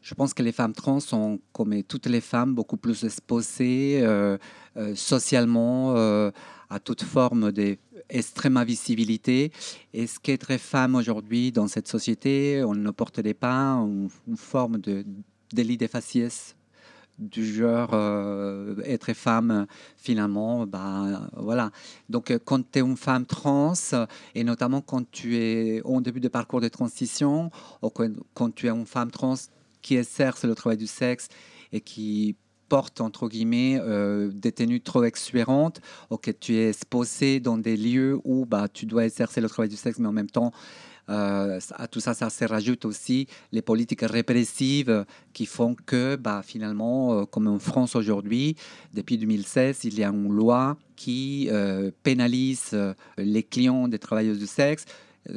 Je 0.02 0.14
pense 0.14 0.34
que 0.34 0.44
les 0.44 0.52
femmes 0.52 0.74
trans 0.74 1.00
sont, 1.00 1.40
comme 1.52 1.84
toutes 1.84 2.08
les 2.08 2.22
femmes, 2.22 2.56
beaucoup 2.56 2.78
plus 2.78 3.04
exposées 3.04 4.00
euh, 4.02 4.38
euh, 4.78 4.96
socialement 4.96 5.96
euh, 5.96 6.32
à 6.70 6.80
toute 6.80 7.04
forme 7.04 7.52
d'extrême 7.52 8.62
visibilité. 8.64 9.52
Est-ce 9.94 10.20
qu'être 10.20 10.58
femme 10.58 10.96
aujourd'hui 10.96 11.52
dans 11.52 11.68
cette 11.68 11.88
société, 11.88 12.64
on 12.64 12.76
ne 12.76 12.92
porte 12.92 13.22
pas 13.34 13.74
une, 13.74 14.10
une 14.28 14.38
forme 14.38 14.78
de 14.78 15.06
délit 15.54 15.78
de 15.78 15.88
faciès 15.88 16.56
du 17.18 17.46
genre 17.46 17.94
être 18.86 19.12
femme 19.12 19.68
finalement 19.98 20.66
bah 20.66 21.30
voilà 21.36 21.70
donc 22.08 22.32
quand 22.46 22.72
tu 22.72 22.80
es 22.80 22.82
une 22.82 22.96
femme 22.96 23.26
trans 23.26 23.74
et 24.36 24.46
notamment 24.46 24.80
quand 24.80 25.04
tu 25.12 25.36
es 25.36 25.82
au 25.82 26.00
début 26.00 26.22
de 26.22 26.30
parcours 26.30 26.62
de 26.62 26.70
transition 26.70 27.52
quand 28.34 28.56
tu 28.56 28.68
es 28.68 28.70
une 28.70 28.86
femme 28.86 29.12
trans 29.12 29.36
qui 29.82 29.96
exerce 29.96 30.44
le 30.46 30.56
travail 30.56 30.78
du 30.78 30.88
sexe 30.88 31.28
et 31.72 31.82
qui 31.82 32.36
porte 32.70 33.02
entre 33.02 33.28
guillemets 33.28 33.80
euh, 33.82 34.30
des 34.32 34.52
tenues 34.52 34.80
trop 34.80 35.04
exubérantes 35.04 35.82
ou 36.10 36.18
que 36.18 36.32
tu 36.32 36.56
es 36.56 36.70
exposé 36.70 37.40
dans 37.40 37.58
des 37.58 37.76
lieux 37.76 38.20
où 38.24 38.46
bah, 38.46 38.68
tu 38.72 38.86
dois 38.86 39.06
exercer 39.06 39.42
le 39.42 39.50
travail 39.50 39.70
du 39.70 39.76
sexe 39.76 40.00
mais 40.00 40.08
en 40.08 40.14
même 40.14 40.30
temps 40.30 40.54
euh, 41.10 41.60
à 41.74 41.88
tout 41.88 42.00
ça, 42.00 42.14
ça 42.14 42.30
se 42.30 42.46
rajoute 42.46 42.86
aussi 42.86 43.26
les 43.52 43.64
politiques 43.64 44.04
répressives 44.04 45.06
qui 45.34 45.48
font 45.48 45.74
que 45.74 46.16
bah, 46.16 46.44
finalement, 46.46 47.22
euh, 47.22 47.26
comme 47.26 47.48
en 47.48 47.58
France 47.58 47.96
aujourd'hui, 47.96 48.56
depuis 48.94 49.18
2016, 49.18 49.86
il 49.86 49.98
y 49.98 50.04
a 50.04 50.10
une 50.10 50.32
loi 50.32 50.78
qui 50.96 51.50
pénalise 52.04 52.78
les 53.18 53.42
clients 53.42 53.88
des 53.88 53.98
travailleuses 53.98 54.38
du 54.38 54.48
sexe, 54.48 54.86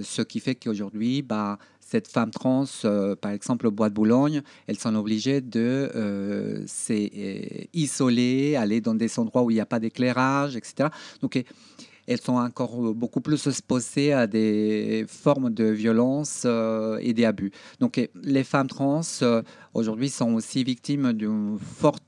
ce 0.03 0.21
qui 0.21 0.41
fait 0.41 0.57
qu'aujourd'hui, 0.57 1.23
bah, 1.23 1.57
cette 1.93 2.09
femme 2.09 2.31
trans, 2.31 2.65
euh, 2.87 3.15
par 3.15 3.33
exemple 3.33 3.67
au 3.67 3.71
Bois 3.71 3.91
de 3.91 3.95
Boulogne, 3.95 4.41
elles 4.67 4.79
sont 4.79 4.95
obligées 4.95 5.43
de 5.43 5.91
euh, 5.95 6.65
s'isoler, 6.67 8.57
aller 8.57 8.81
dans 8.81 8.95
des 8.95 9.19
endroits 9.19 9.43
où 9.43 9.51
il 9.51 9.55
n'y 9.55 9.61
a 9.61 9.67
pas 9.67 9.79
d'éclairage, 9.79 10.57
etc. 10.57 10.89
Donc, 11.21 11.45
elles 12.07 12.21
sont 12.21 12.37
encore 12.37 12.95
beaucoup 12.95 13.21
plus 13.21 13.47
exposées 13.47 14.15
à 14.15 14.27
des 14.27 15.05
formes 15.07 15.51
de 15.51 15.65
violence 15.65 16.45
euh, 16.47 16.99
et 17.01 17.13
des 17.13 17.27
abus. 17.27 17.53
Donc 17.79 18.01
les 18.25 18.43
femmes 18.43 18.67
trans 18.67 19.03
aujourd'hui 19.73 20.09
sont 20.09 20.33
aussi 20.33 20.65
victimes 20.65 21.13
d'un 21.13 21.59
fort 21.61 22.01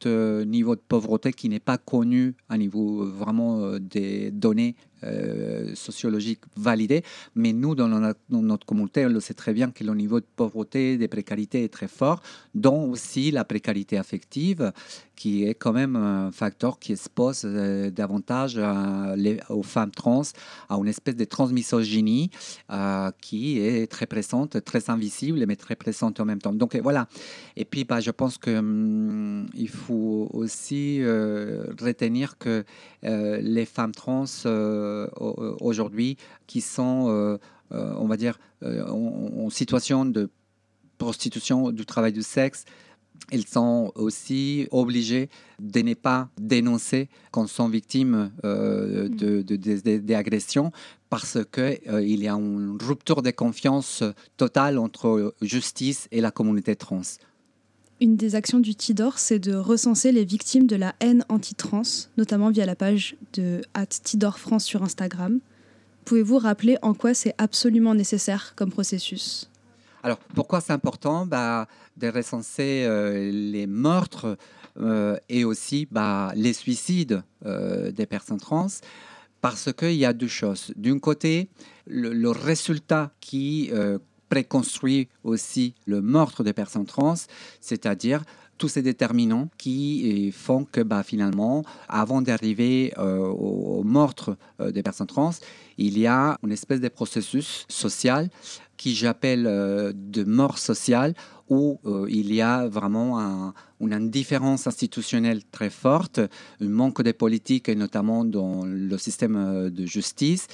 niveau 0.47 0.75
de 0.75 0.81
pauvreté 0.81 1.33
qui 1.33 1.49
n'est 1.49 1.61
pas 1.61 1.79
connu 1.79 2.35
à 2.49 2.59
niveau 2.59 3.05
vraiment 3.05 3.79
des 3.79 4.33
données 4.33 4.75
euh, 5.05 5.75
sociologique 5.75 6.41
validé, 6.57 7.03
mais 7.35 7.53
nous, 7.53 7.75
dans, 7.75 7.89
notre 8.31 8.67
communauté, 8.67 9.05
on 9.07 9.11
le 9.11 9.21
sait 9.21 9.35
très 9.35 9.53
bien 9.53 9.71
que 9.71 9.85
le 9.85 9.95
niveau 9.95 10.21
de 10.21 10.27
pauvreté, 10.37 10.97
de 10.97 11.07
précarité 11.07 11.65
est 11.65 11.73
très 11.73 11.89
fort, 11.89 12.23
dont 12.55 12.91
aussi 12.91 13.31
la 13.31 13.45
précarité 13.45 13.99
affective, 13.99 14.73
qui 15.17 15.45
est 15.45 15.55
quand 15.55 15.73
même 15.73 15.97
un 15.97 16.33
facteur 16.33 16.79
qui 16.79 16.93
expose 16.93 17.43
euh, 17.45 17.91
davantage 17.91 18.59
les, 19.17 19.39
aux 19.49 19.63
femmes 19.63 19.91
trans 19.91 20.23
à 20.69 20.77
une 20.77 20.89
espèce 20.89 21.17
de 21.17 21.25
transmisogynie 21.25 22.31
euh, 22.71 23.11
qui 23.21 23.61
est 23.61 23.91
très 23.91 24.07
présente, 24.07 24.63
très 24.65 24.91
invisible, 24.91 25.45
mais 25.47 25.57
très 25.57 25.77
présente 25.77 26.19
en 26.21 26.25
même 26.25 26.41
temps. 26.41 26.53
Donc 26.53 26.77
voilà. 26.77 27.09
Et 27.57 27.65
puis, 27.65 27.85
bah, 27.85 28.01
je 28.01 28.11
pense 28.11 28.39
qu'il 28.39 28.57
hum, 28.57 29.47
il 29.55 29.69
faut 29.69 30.29
aussi 30.33 31.03
retenir 31.05 32.39
que 32.39 32.65
les 33.03 33.67
femmes 33.67 33.93
trans 33.93 34.25
aujourd'hui 35.61 36.17
qui 36.47 36.61
sont, 36.61 37.07
euh, 37.09 37.39
euh, 37.73 37.95
on 37.99 38.07
va 38.07 38.17
dire, 38.17 38.39
en, 38.63 39.51
situation 39.51 40.05
de 40.05 40.31
prostitution, 40.99 41.71
du 41.71 41.85
travail 41.85 42.13
du 42.13 42.23
sexe, 42.23 42.65
elles 43.31 43.47
sont 43.47 43.93
aussi 43.95 44.67
obligées 44.71 45.31
de 45.59 45.81
ne 45.81 45.95
pas 45.95 46.29
dénoncer 46.39 47.09
quand 47.31 47.47
sont 47.47 47.69
victimes 47.69 48.33
euh, 48.45 49.09
mm. 49.09 49.99
d'agressions 50.01 50.73
parce 51.11 51.39
qu'il 51.53 52.23
y 52.23 52.29
a 52.29 52.35
une 52.35 52.77
rupture 52.83 53.23
de 53.23 53.31
confiance 53.31 54.03
totale 54.37 54.79
entre 54.79 55.35
justice 55.41 56.09
et 56.11 56.21
la 56.21 56.31
communauté 56.31 56.75
trans. 56.77 57.03
Une 58.01 58.17
des 58.17 58.35
actions 58.35 58.59
du 58.59 58.75
TIDOR, 58.75 59.19
c'est 59.19 59.39
de 59.39 59.55
recenser 59.55 60.11
les 60.11 60.25
victimes 60.25 60.67
de 60.67 60.75
la 60.75 60.95
haine 60.99 61.25
anti-trans, 61.29 61.83
notamment 62.17 62.51
via 62.51 62.67
la 62.67 62.75
page 62.75 63.17
de 63.35 63.63
Tidor 64.03 64.39
France 64.39 64.65
sur 64.65 64.83
Instagram. 64.83 65.39
Pouvez-vous 66.05 66.39
rappeler 66.39 66.77
en 66.83 66.93
quoi 66.93 67.15
c'est 67.15 67.35
absolument 67.39 67.95
nécessaire 67.95 68.55
comme 68.57 68.71
processus? 68.71 69.49
Alors, 70.03 70.19
pourquoi 70.35 70.61
c'est 70.61 70.73
important? 70.73 71.25
Bah, 71.25 71.69
de 71.97 72.09
recenser 72.09 72.85
euh, 72.85 73.31
les 73.33 73.67
meurtres 73.67 74.37
euh, 74.79 75.17
et 75.29 75.45
aussi 75.45 75.87
bah, 75.91 76.33
les 76.35 76.53
suicides 76.53 77.23
euh, 77.47 77.93
des 77.93 78.07
personnes 78.07 78.41
trans 78.41 78.67
Parce 79.41 79.73
qu'il 79.73 79.95
y 79.95 80.05
a 80.05 80.13
deux 80.13 80.29
choses. 80.29 80.73
D'un 80.77 80.99
côté, 80.99 81.49
le, 81.87 82.13
le, 82.13 82.31
résultat 82.31 83.13
qui 83.21 83.71
préconstruit 84.35 85.07
aussi 85.23 85.75
le 85.87 86.03
meurtre 86.03 86.43
des 86.43 86.53
personnes 86.53 86.87
trans, 86.87 87.15
c'est-à-dire 87.61 88.25
tous 88.59 88.67
ces 88.67 88.83
déterminants 88.83 89.49
qui 89.59 90.33
font 90.33 90.65
que 90.65 90.81
bah, 90.81 91.05
finalement, 91.05 91.65
avant 91.89 92.21
d'arriver 92.21 92.93
euh, 92.99 93.19
au, 93.19 93.85
meurtre 93.85 94.37
euh, 94.61 94.73
des 94.73 94.83
personnes 94.83 95.07
trans, 95.07 95.35
il 95.79 95.97
y 96.01 96.09
a 96.09 96.37
une 96.43 96.51
espèce 96.51 96.81
de 96.81 96.89
processus 96.89 97.65
social 97.69 98.29
qui 98.77 98.95
j'appelle 98.95 99.47
euh, 99.47 99.93
de 99.95 100.25
mort 100.25 100.59
sociale, 100.59 101.15
où 101.51 101.79
il 102.09 102.35
y 102.35 102.41
a 102.41 102.67
vraiment 102.67 103.53
une 103.79 103.93
indifférence 103.93 104.67
institutionnelle 104.67 105.43
très 105.53 105.69
forte, 105.69 106.19
un 106.19 106.69
manque 106.69 107.03
de 107.03 107.13
politique, 107.13 107.69
et 107.69 107.75
notamment 107.75 108.25
dans 108.25 108.65
le 108.65 108.97
système 108.97 109.69
de 109.69 109.85
justice. 109.85 110.47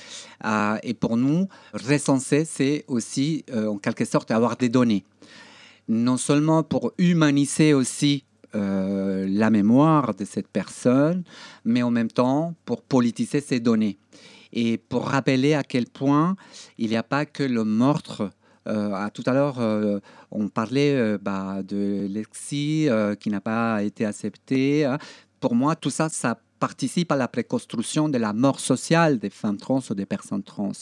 et 0.82 0.94
pour 0.94 1.16
nous, 1.16 1.46
recenser, 1.74 2.44
c'est 2.44 2.84
aussi 2.88 3.44
en 3.54 3.78
quelque 3.78 4.04
sorte 4.04 4.32
avoir 4.32 4.56
des 4.56 4.68
données 4.68 5.04
non 5.90 6.16
seulement 6.16 6.62
pour 6.62 6.92
humaniser 6.98 7.74
aussi 7.74 8.24
euh, 8.54 9.26
la 9.28 9.50
mémoire 9.50 10.14
de 10.14 10.24
cette 10.24 10.48
personne, 10.48 11.22
mais 11.64 11.82
en 11.82 11.90
même 11.90 12.10
temps 12.10 12.54
pour 12.64 12.82
politiser 12.82 13.40
ces 13.40 13.60
données. 13.60 13.98
Et 14.52 14.78
pour 14.78 15.06
rappeler 15.08 15.54
à 15.54 15.62
quel 15.62 15.86
point 15.86 16.36
il 16.78 16.90
n'y 16.90 16.96
a 16.96 17.02
pas 17.02 17.26
que 17.26 17.42
le 17.42 17.64
meurtre. 17.64 18.30
Euh, 18.66 19.08
tout 19.14 19.22
à 19.26 19.32
l'heure, 19.32 19.58
euh, 19.58 20.00
on 20.30 20.48
parlait 20.48 21.18
bah, 21.18 21.62
de 21.62 22.06
l'exil 22.08 22.92
qui 23.18 23.30
n'a 23.30 23.40
pas 23.40 23.82
été 23.82 24.04
accepté. 24.04 24.84
Hein. 24.84 24.98
Pour 25.40 25.54
moi, 25.54 25.74
tout 25.76 25.90
ça, 25.90 26.08
ça 26.08 26.38
participe 26.60 27.10
à 27.10 27.16
la 27.16 27.26
préconstruction 27.26 28.08
de 28.08 28.18
la 28.18 28.32
mort 28.32 28.60
sociale 28.60 29.18
des 29.18 29.30
femmes 29.30 29.56
trans 29.56 29.80
ou 29.90 29.94
des 29.94 30.06
personnes 30.06 30.44
trans. 30.44 30.72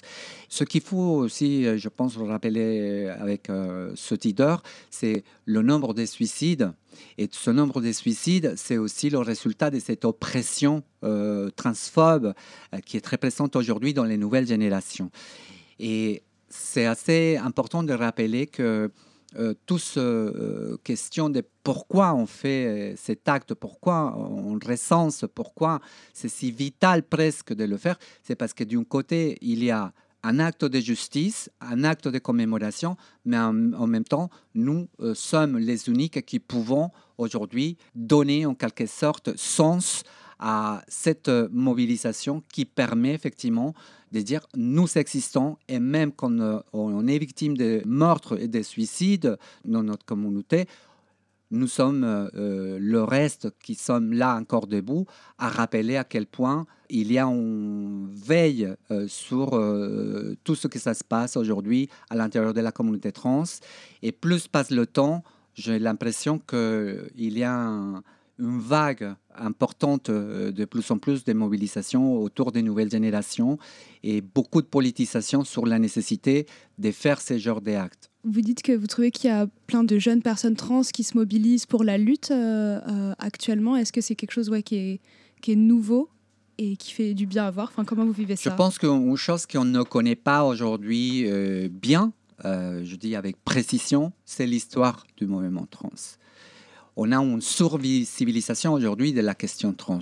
Ce 0.48 0.64
qu'il 0.64 0.82
faut 0.82 0.96
aussi, 0.96 1.64
euh, 1.64 1.78
je 1.78 1.88
pense, 1.88 2.16
rappeler 2.18 3.08
avec 3.18 3.48
euh, 3.48 3.92
ce 3.94 4.14
titre, 4.14 4.62
c'est 4.90 5.24
le 5.46 5.62
nombre 5.62 5.94
de 5.94 6.04
suicides. 6.04 6.72
Et 7.16 7.28
ce 7.30 7.50
nombre 7.50 7.80
de 7.80 7.92
suicides, 7.92 8.54
c'est 8.56 8.76
aussi 8.76 9.08
le 9.08 9.18
résultat 9.18 9.70
de 9.70 9.78
cette 9.78 10.04
oppression 10.04 10.82
euh, 11.04 11.48
transphobe 11.50 12.34
qui 12.84 12.96
est 12.96 13.00
très 13.00 13.18
présente 13.18 13.54
aujourd'hui 13.54 13.94
dans 13.94 14.04
les 14.04 14.18
nouvelles 14.18 14.46
générations. 14.46 15.10
Et 15.78 16.22
c'est 16.48 16.86
assez 16.86 17.36
important 17.36 17.82
de 17.84 17.92
rappeler 17.92 18.46
que 18.46 18.90
euh, 19.36 19.54
tous 19.66 19.94
euh, 19.98 20.78
question 20.84 21.28
de 21.28 21.42
pourquoi 21.62 22.14
on 22.14 22.26
fait 22.26 22.94
cet 22.96 23.28
acte, 23.28 23.54
pourquoi 23.54 24.16
on 24.16 24.58
recense, 24.64 25.26
pourquoi 25.34 25.80
c'est 26.14 26.28
si 26.28 26.50
vital 26.50 27.02
presque 27.02 27.52
de 27.52 27.64
le 27.64 27.76
faire, 27.76 27.98
c'est 28.22 28.36
parce 28.36 28.54
que 28.54 28.64
d'un 28.64 28.84
côté, 28.84 29.36
il 29.42 29.62
y 29.62 29.70
a 29.70 29.92
un 30.22 30.38
acte 30.38 30.64
de 30.64 30.80
justice, 30.80 31.50
un 31.60 31.84
acte 31.84 32.08
de 32.08 32.18
commémoration, 32.18 32.96
mais 33.24 33.38
en, 33.38 33.52
même 33.52 34.04
temps, 34.04 34.30
nous 34.54 34.88
sommes 35.14 35.58
les 35.58 35.88
uniques 35.88 36.24
qui 36.24 36.40
pouvons 36.40 36.90
aujourd'hui 37.18 37.76
donner 37.94 38.44
en 38.44 38.54
quelque 38.54 38.86
sorte 38.86 39.36
sens 39.36 40.02
à 40.38 40.82
cette 40.88 41.30
mobilisation 41.50 42.42
qui 42.52 42.64
permet 42.64 43.14
effectivement 43.14 43.74
de 44.12 44.20
dire 44.20 44.46
nous 44.54 44.96
existons 44.96 45.56
et 45.68 45.78
même 45.78 46.12
quand 46.12 46.32
on 46.72 47.06
est 47.06 47.18
victime 47.18 47.56
de 47.56 47.82
meurtres 47.84 48.40
et 48.40 48.48
de 48.48 48.62
suicides 48.62 49.36
dans 49.64 49.82
notre 49.82 50.04
communauté, 50.04 50.66
nous 51.50 51.66
sommes 51.66 52.04
euh, 52.04 52.78
le 52.78 53.02
reste 53.02 53.48
qui 53.62 53.74
sommes 53.74 54.12
là 54.12 54.36
encore 54.36 54.66
debout 54.66 55.06
à 55.38 55.48
rappeler 55.48 55.96
à 55.96 56.04
quel 56.04 56.26
point 56.26 56.66
il 56.90 57.10
y 57.10 57.18
a 57.18 57.24
une 57.24 58.10
veille 58.12 58.74
euh, 58.90 59.08
sur 59.08 59.54
euh, 59.54 60.36
tout 60.44 60.54
ce 60.54 60.68
qui 60.68 60.78
ça 60.78 60.92
se 60.94 61.04
passe 61.04 61.36
aujourd'hui 61.36 61.88
à 62.10 62.16
l'intérieur 62.16 62.52
de 62.52 62.60
la 62.60 62.72
communauté 62.72 63.12
trans. 63.12 63.44
Et 64.02 64.12
plus 64.12 64.46
passe 64.46 64.70
le 64.70 64.86
temps, 64.86 65.24
j'ai 65.54 65.78
l'impression 65.78 66.38
qu'il 66.38 67.38
y 67.38 67.44
a 67.44 67.54
un, 67.54 68.02
une 68.38 68.60
vague 68.60 69.14
importante 69.34 70.10
euh, 70.10 70.52
de 70.52 70.64
plus 70.64 70.90
en 70.90 70.98
plus 70.98 71.24
de 71.24 71.32
mobilisation 71.32 72.20
autour 72.20 72.52
des 72.52 72.62
nouvelles 72.62 72.90
générations 72.90 73.58
et 74.02 74.20
beaucoup 74.20 74.62
de 74.62 74.66
politisation 74.66 75.44
sur 75.44 75.66
la 75.66 75.78
nécessité 75.78 76.46
de 76.78 76.90
faire 76.90 77.20
ce 77.20 77.38
genre 77.38 77.60
d'actes. 77.60 78.10
Vous 78.24 78.40
dites 78.40 78.62
que 78.62 78.72
vous 78.72 78.86
trouvez 78.86 79.10
qu'il 79.10 79.30
y 79.30 79.32
a 79.32 79.46
plein 79.66 79.84
de 79.84 79.98
jeunes 79.98 80.22
personnes 80.22 80.56
trans 80.56 80.82
qui 80.82 81.04
se 81.04 81.16
mobilisent 81.16 81.66
pour 81.66 81.84
la 81.84 81.98
lutte 81.98 82.30
euh, 82.30 82.80
euh, 82.88 83.14
actuellement. 83.18 83.76
Est-ce 83.76 83.92
que 83.92 84.00
c'est 84.00 84.14
quelque 84.14 84.32
chose 84.32 84.50
ouais, 84.50 84.62
qui, 84.62 84.76
est, 84.76 85.00
qui 85.40 85.52
est 85.52 85.56
nouveau 85.56 86.08
et 86.58 86.76
qui 86.76 86.92
fait 86.92 87.14
du 87.14 87.26
bien 87.26 87.44
à 87.44 87.50
voir? 87.50 87.68
Enfin, 87.72 87.84
Comment 87.84 88.04
vous 88.04 88.12
vivez 88.12 88.36
ça? 88.36 88.50
Je 88.50 88.54
pense 88.56 88.78
qu'une 88.78 89.16
chose 89.16 89.46
qu'on 89.46 89.64
ne 89.64 89.82
connaît 89.82 90.16
pas 90.16 90.44
aujourd'hui 90.44 91.24
bien, 91.70 92.12
je 92.44 92.96
dis 92.96 93.14
avec 93.14 93.42
précision, 93.44 94.12
c'est 94.24 94.46
l'histoire 94.46 95.06
du 95.16 95.26
mouvement 95.26 95.66
trans 95.70 95.90
on 97.00 97.12
a 97.12 97.22
une 97.22 97.40
survisibilisation 97.40 98.72
aujourd'hui 98.72 99.12
de 99.12 99.20
la 99.20 99.36
question 99.36 99.72
trans. 99.72 100.00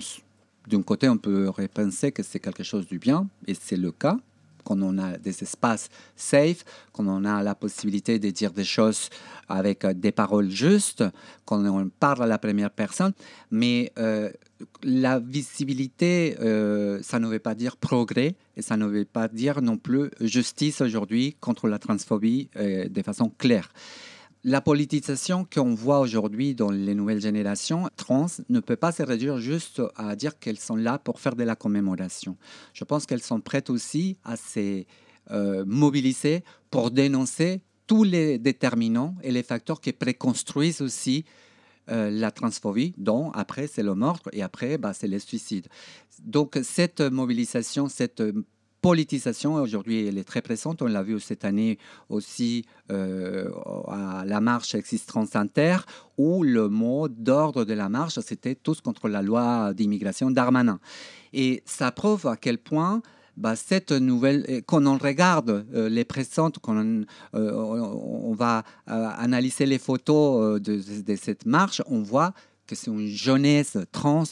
D'un 0.67 0.81
côté, 0.81 1.07
on 1.07 1.17
peut 1.17 1.47
repenser 1.47 2.11
que 2.11 2.23
c'est 2.23 2.39
quelque 2.39 2.63
chose 2.63 2.87
du 2.87 2.97
bien, 2.97 3.29
et 3.45 3.53
c'est 3.53 3.77
le 3.77 3.91
cas, 3.91 4.17
quand 4.63 4.81
on 4.81 4.97
a 4.97 5.15
des 5.17 5.43
espaces 5.43 5.89
safe, 6.15 6.65
quand 6.91 7.07
on 7.07 7.23
a 7.23 7.43
la 7.43 7.53
possibilité 7.53 8.17
de 8.17 8.31
dire 8.31 8.51
des 8.51 8.63
choses 8.63 9.09
avec 9.47 9.85
euh, 9.85 9.93
des 9.93 10.11
paroles 10.11 10.49
justes, 10.49 11.03
quand 11.45 11.63
on 11.63 11.87
parle 11.87 12.23
à 12.23 12.27
la 12.27 12.39
première 12.39 12.71
personne. 12.71 13.13
Mais 13.51 13.93
euh, 13.99 14.31
la 14.81 15.19
visibilité, 15.19 16.35
euh, 16.41 16.99
ça 17.03 17.19
ne 17.19 17.27
veut 17.27 17.39
pas 17.39 17.53
dire 17.53 17.77
progrès 17.77 18.35
et 18.57 18.63
ça 18.63 18.75
ne 18.75 18.87
veut 18.87 19.05
pas 19.05 19.27
dire 19.27 19.61
non 19.61 19.77
plus 19.77 20.09
justice 20.19 20.81
aujourd'hui 20.81 21.37
contre 21.39 21.67
la 21.67 21.77
transphobie 21.77 22.49
de 22.55 23.01
façon 23.03 23.31
claire. 23.37 23.71
La 24.49 24.61
politisation 24.61 25.43
qu'on 25.43 25.75
voit 25.75 25.99
aujourd'hui 25.99 26.55
dans 26.55 26.71
les 26.71 26.95
nouvelles 26.95 27.19
générations 27.19 27.89
trans 27.97 28.27
ne 28.47 28.61
peut 28.61 28.77
pas 28.77 28.93
se 28.93 29.03
réduire 29.03 29.39
juste 29.39 29.81
à 29.97 30.15
dire 30.15 30.39
qu'elles 30.39 30.57
sont 30.57 30.77
là 30.77 30.99
pour 30.99 31.19
faire 31.19 31.35
de 31.35 31.43
la 31.43 31.57
commémoration. 31.57 32.37
Je 32.71 32.85
pense 32.85 33.05
qu'elles 33.05 33.21
sont 33.21 33.41
prêtes 33.41 33.69
aussi 33.69 34.15
à 34.23 34.37
se 34.37 34.85
euh, 35.31 35.65
mobiliser 35.67 36.45
pour 36.71 36.91
dénoncer 36.91 37.61
tous 37.87 38.05
les 38.05 38.37
déterminants 38.37 39.15
et 39.21 39.33
les 39.33 39.43
facteurs 39.43 39.81
qui 39.81 39.91
préconstruisent 39.91 40.79
aussi 40.79 41.25
euh, 41.89 42.09
la 42.09 42.31
transphobie, 42.31 42.93
dont 42.97 43.31
après 43.31 43.67
c'est 43.67 43.83
le 43.83 43.95
meurtre 43.95 44.29
et 44.31 44.43
après 44.43 44.77
bah, 44.77 44.93
c'est 44.93 45.09
le 45.09 45.19
suicide. 45.19 45.67
Donc 46.23 46.57
cette 46.63 47.01
mobilisation, 47.01 47.89
cette 47.89 48.23
politisation, 48.87 49.55
aujourd'hui, 49.55 50.07
elle 50.07 50.17
est 50.17 50.23
très 50.23 50.41
présente. 50.41 50.81
On 50.81 50.85
l'a 50.85 51.03
vu 51.03 51.19
cette 51.19 51.43
année 51.43 51.77
aussi 52.07 52.63
euh, 52.89 53.49
à 53.89 54.23
la 54.25 54.39
marche 54.39 54.75
Exist 54.75 55.09
Trans 55.09 55.27
Inter, 55.33 55.79
où 56.17 56.41
le 56.41 56.69
mot 56.69 57.09
d'ordre 57.09 57.65
de 57.65 57.73
la 57.73 57.89
marche, 57.89 58.17
c'était 58.21 58.55
tous 58.55 58.79
contre 58.79 59.09
la 59.09 59.21
loi 59.21 59.73
d'immigration 59.73 60.31
d'Armanin. 60.31 60.79
Et 61.33 61.63
ça 61.65 61.91
prouve 61.91 62.27
à 62.27 62.37
quel 62.37 62.59
point 62.59 63.01
bah, 63.35 63.57
cette 63.57 63.91
nouvelle, 63.91 64.63
quand 64.65 64.87
on 64.87 64.97
regarde 64.97 65.65
euh, 65.73 65.89
les 65.89 66.05
présentes, 66.05 66.59
quand 66.59 66.77
on, 66.77 67.03
euh, 67.35 68.33
va 68.35 68.63
analyser 68.87 69.65
les 69.65 69.79
photos 69.79 70.61
de, 70.61 71.15
cette 71.17 71.45
marche, 71.45 71.81
on 71.87 72.03
voit 72.03 72.33
que 72.67 72.75
c'est 72.75 72.91
une 72.91 73.07
jeunesse 73.07 73.77
trans 73.91 74.25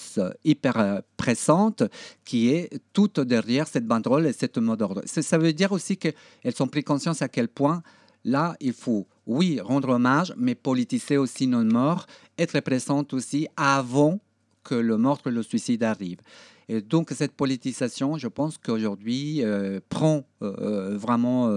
hyper 0.44 0.78
euh, 0.78 1.00
pressante 1.18 1.84
qui 2.24 2.50
est 2.50 2.70
toute 2.94 3.20
derrière 3.20 3.68
cette 3.68 3.88
banderole 3.88 4.28
et 4.28 4.34
cette 4.34 4.58
mot 4.58 4.76
d'ordre. 4.76 5.02
Ça 5.06 5.38
veut 5.38 5.54
dire 5.54 5.72
aussi 5.72 5.98
qu'elles 5.98 6.14
ont 6.60 6.68
pris 6.68 6.84
conscience 6.84 7.22
à 7.22 7.30
quel 7.30 7.48
point 7.48 7.82
là, 8.24 8.56
il 8.60 8.74
faut, 8.74 9.08
oui, 9.26 9.60
rendre 9.60 9.90
hommage, 9.90 10.34
mais 10.38 10.56
politiser 10.56 11.18
aussi 11.18 11.48
nos 11.48 11.64
morts, 11.64 12.08
être 12.38 12.60
présente 12.60 13.14
aussi 13.14 13.48
avant 13.56 14.20
que 14.64 14.76
le 14.76 14.98
meurtre 14.98 15.28
et 15.28 15.32
le 15.32 15.44
suicide 15.44 15.84
arrivent. 15.84 16.22
Et 16.68 16.82
donc 16.82 17.12
cette 17.12 17.34
politisation, 17.34 18.18
je 18.18 18.28
pense 18.28 18.58
qu'aujourd'hui, 18.58 19.44
euh, 19.44 19.80
prend 19.90 20.24
euh, 20.42 20.98
vraiment 20.98 21.50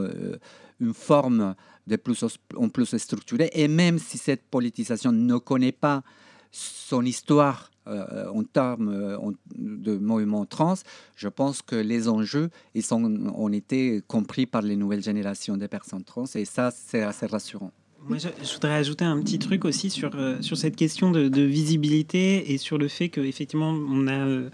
une 0.79 0.93
forme 0.93 1.55
de 1.87 1.97
plus 1.97 2.25
en 2.55 2.69
plus 2.69 2.97
structurée. 2.99 3.51
Et 3.55 3.67
même 3.67 3.99
si 3.99 4.19
cette 4.19 4.43
politisation 4.43 5.11
ne 5.11 5.38
connaît 5.38 5.73
pas 5.73 6.03
son 6.50 7.04
histoire 7.04 7.70
euh, 7.87 8.28
en 8.28 8.42
termes 8.42 8.88
euh, 8.88 9.16
de 9.56 9.96
mouvement 9.96 10.44
trans, 10.44 10.74
je 11.16 11.28
pense 11.28 11.62
que 11.62 11.76
les 11.76 12.08
enjeux 12.08 12.50
ils 12.74 12.92
ont 12.92 13.52
été 13.52 14.02
compris 14.06 14.46
par 14.46 14.62
les 14.62 14.76
nouvelles 14.76 15.02
générations 15.02 15.56
de 15.56 15.66
personnes 15.66 16.04
trans 16.04 16.26
et 16.34 16.44
ça, 16.44 16.70
c'est 16.70 17.02
assez 17.02 17.26
rassurant. 17.26 17.72
Moi, 18.06 18.18
je, 18.18 18.52
voudrais 18.54 18.74
ajouter 18.74 19.04
un 19.04 19.20
petit 19.20 19.38
truc 19.38 19.64
aussi 19.64 19.90
sur, 19.90 20.11
euh, 20.14 20.40
sur 20.40 20.56
cette 20.56 20.76
question 20.76 21.11
de, 21.11 21.42
visibilité 21.42 22.52
et 22.52 22.58
sur 22.58 22.78
le 22.78 22.88
fait 22.88 23.08
qu'effectivement, 23.08 23.70
on 23.70 24.06
a 24.06 24.48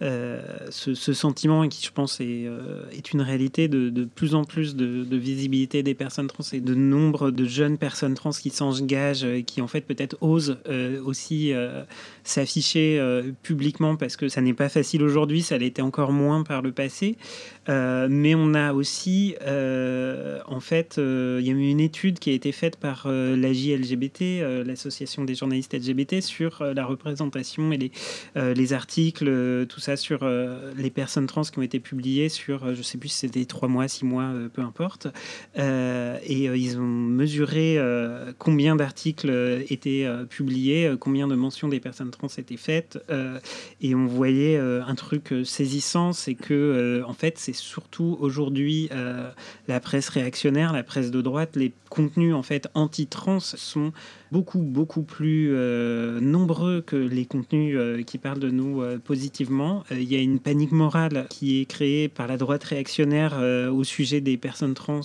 euh, 0.00 0.40
ce, 0.70 1.12
sentiment 1.12 1.66
qui, 1.68 1.84
je 1.84 1.90
pense, 1.90 2.20
est, 2.20 2.46
euh, 2.46 2.84
une 3.12 3.20
réalité 3.20 3.68
de, 3.68 4.04
plus 4.04 4.34
en 4.34 4.44
plus 4.44 4.76
de, 4.76 5.16
visibilité 5.16 5.82
des 5.82 5.94
personnes 5.94 6.28
trans 6.28 6.44
et 6.52 6.60
de 6.60 6.74
nombre 6.74 7.30
de 7.30 7.44
jeunes 7.44 7.78
personnes 7.78 8.14
trans 8.14 8.30
qui 8.30 8.50
s'engagent 8.50 9.24
et 9.24 9.42
qui, 9.42 9.60
en 9.60 9.66
fait, 9.66 9.80
peut-être 9.80 10.16
osent 10.20 10.58
euh, 10.68 11.02
aussi 11.02 11.52
s'afficher 12.24 13.00
publiquement 13.42 13.96
parce 13.96 14.16
que 14.16 14.28
ça 14.28 14.40
n'est 14.40 14.54
pas 14.54 14.68
facile 14.68 15.02
aujourd'hui, 15.02 15.42
ça 15.42 15.58
l'était 15.58 15.82
encore 15.82 16.12
moins 16.12 16.42
par 16.42 16.62
le 16.62 16.72
passé. 16.72 17.16
mais 17.66 18.34
on 18.34 18.54
a 18.54 18.72
aussi, 18.72 19.34
en 19.44 20.60
fait, 20.60 20.94
il 20.98 21.46
y 21.46 21.50
a 21.50 21.52
eu 21.52 21.70
une 21.70 21.80
étude 21.80 22.18
qui 22.18 22.30
a 22.30 22.34
été 22.34 22.52
faite 22.52 22.76
par 22.76 23.08
la 23.08 23.52
JLGBT, 23.52 24.64
l'association 24.66 25.24
des 25.24 25.34
journalistes 25.34 25.74
LGBT, 25.74 26.20
sur 26.20 26.62
la 26.62 26.84
représentation 26.84 27.72
et 27.72 27.90
les 28.36 28.72
articles, 28.72 29.66
tout 29.68 29.80
ça 29.80 29.87
sur 29.96 30.20
euh, 30.22 30.72
les 30.76 30.90
personnes 30.90 31.26
trans 31.26 31.42
qui 31.42 31.58
ont 31.58 31.62
été 31.62 31.80
publiées 31.80 32.28
sur, 32.28 32.64
euh, 32.64 32.74
je 32.74 32.82
sais 32.82 32.98
plus 32.98 33.08
si 33.08 33.18
c'était 33.18 33.44
trois 33.44 33.68
mois, 33.68 33.88
six 33.88 34.04
mois, 34.04 34.24
euh, 34.24 34.48
peu 34.48 34.62
importe. 34.62 35.08
et 35.56 36.44
ils 36.44 36.78
ont 36.78 36.82
mesuré 36.82 37.78
combien 38.38 38.76
d'articles 38.76 39.30
étaient 39.68 40.06
publiés, 40.28 40.94
combien 41.00 41.26
de 41.26 41.34
mentions 41.34 41.68
des 41.68 41.80
personnes 41.80 42.10
trans 42.10 42.28
étaient 42.36 42.56
faites. 42.56 42.98
et 43.80 43.94
on 43.94 44.06
voyait 44.06 44.58
un 44.58 44.94
truc 44.94 45.34
saisissant, 45.44 46.12
c'est 46.12 46.34
que, 46.34 47.02
en 47.06 47.12
fait, 47.12 47.38
c'est 47.38 47.54
surtout 47.54 48.16
aujourd'hui 48.20 48.90
la 49.68 49.80
presse 49.80 50.08
réactionnaire, 50.08 50.72
la 50.72 50.82
presse 50.82 51.10
de 51.10 51.20
droite, 51.20 51.56
les 51.56 51.72
contenus 51.88 52.34
en 52.34 52.42
fait 52.42 52.68
anti-trans 52.74 53.40
sont 53.40 53.92
beaucoup 54.32 54.60
beaucoup 54.60 55.02
plus 55.02 55.50
euh, 55.52 56.20
nombreux 56.20 56.80
que 56.80 56.96
les 56.96 57.24
contenus 57.24 57.76
euh, 57.78 58.02
qui 58.02 58.18
parlent 58.18 58.38
de 58.38 58.50
nous 58.50 58.82
euh, 58.82 58.98
positivement. 58.98 59.84
Il 59.90 60.10
y 60.10 60.16
a 60.16 60.20
une 60.20 60.38
panique 60.38 60.72
morale 60.72 61.26
qui 61.30 61.60
est 61.60 61.64
créée 61.64 62.08
par 62.08 62.26
la 62.26 62.36
droite 62.36 62.64
réactionnaire 62.64 63.38
au 63.72 63.84
sujet 63.84 64.20
des 64.20 64.36
personnes 64.36 64.74
trans 64.74 65.00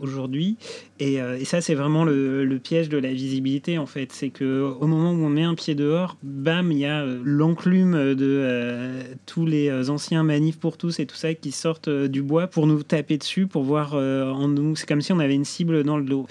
aujourd'hui. 0.00 0.56
Et, 0.98 1.18
ça, 1.44 1.60
c'est 1.60 1.74
vraiment 1.74 2.04
le, 2.04 2.60
piège 2.62 2.88
de 2.88 2.98
la 2.98 3.12
visibilité 3.12 3.78
en 3.78 3.86
fait. 3.86 4.12
C'est 4.12 4.30
que 4.30 4.72
au 4.80 4.86
moment 4.86 5.12
où 5.12 5.24
on 5.24 5.28
met 5.28 5.42
un 5.42 5.54
pied 5.54 5.74
dehors, 5.74 6.16
bam, 6.22 6.70
il 6.70 6.78
y 6.78 6.86
a 6.86 7.04
l'enclume 7.24 8.14
de 8.14 9.02
tous 9.26 9.46
les 9.46 9.90
anciens 9.90 10.22
manifs 10.22 10.58
pour 10.58 10.76
tous 10.76 11.00
et 11.00 11.06
tout 11.06 11.16
ça 11.16 11.34
qui 11.34 11.52
sortent 11.52 11.90
du 11.90 12.22
bois 12.22 12.46
pour 12.46 12.66
nous 12.66 12.82
taper 12.82 13.18
dessus, 13.18 13.46
pour 13.46 13.64
voir 13.64 13.94
en 13.94 14.48
nous. 14.48 14.76
C'est 14.76 14.86
comme 14.86 15.02
si 15.02 15.12
on 15.12 15.18
avait 15.18 15.34
une 15.34 15.44
cible 15.44 15.84
dans 15.84 15.96
le 15.96 16.04
dos. 16.04 16.26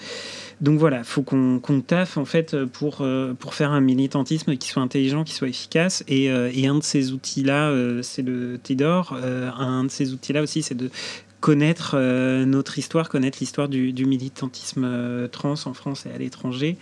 Donc 0.60 0.78
voilà, 0.78 1.04
faut 1.04 1.22
qu'on 1.22 1.60
taffe 1.86 2.16
en 2.16 2.24
fait 2.24 2.64
pour, 2.64 2.98
euh, 3.00 3.34
pour 3.34 3.54
faire 3.54 3.72
un 3.72 3.80
militantisme 3.80 4.56
qui 4.56 4.68
soit 4.68 4.82
intelligent, 4.82 5.24
qui 5.24 5.34
soit 5.34 5.48
efficace. 5.48 6.04
Et, 6.08 6.30
euh, 6.30 6.50
un 6.64 6.76
de 6.76 6.82
ces 6.82 7.12
outils-là, 7.12 7.70
euh, 7.70 8.02
c'est 8.02 8.22
le 8.22 8.58
TEDOR. 8.58 9.14
un 9.14 9.84
de 9.84 9.90
ces 9.90 10.12
outils-là 10.12 10.42
aussi, 10.42 10.62
c'est 10.62 10.76
de 10.76 10.90
connaître 11.40 11.98
notre 12.44 12.78
histoire, 12.78 13.08
connaître 13.08 13.38
l'histoire 13.40 13.68
du, 13.68 14.06
militantisme 14.06 15.28
trans 15.32 15.54
en 15.64 15.74
France 15.74 16.06
et 16.06 16.14
à 16.14 16.18
l'étranger, 16.18 16.76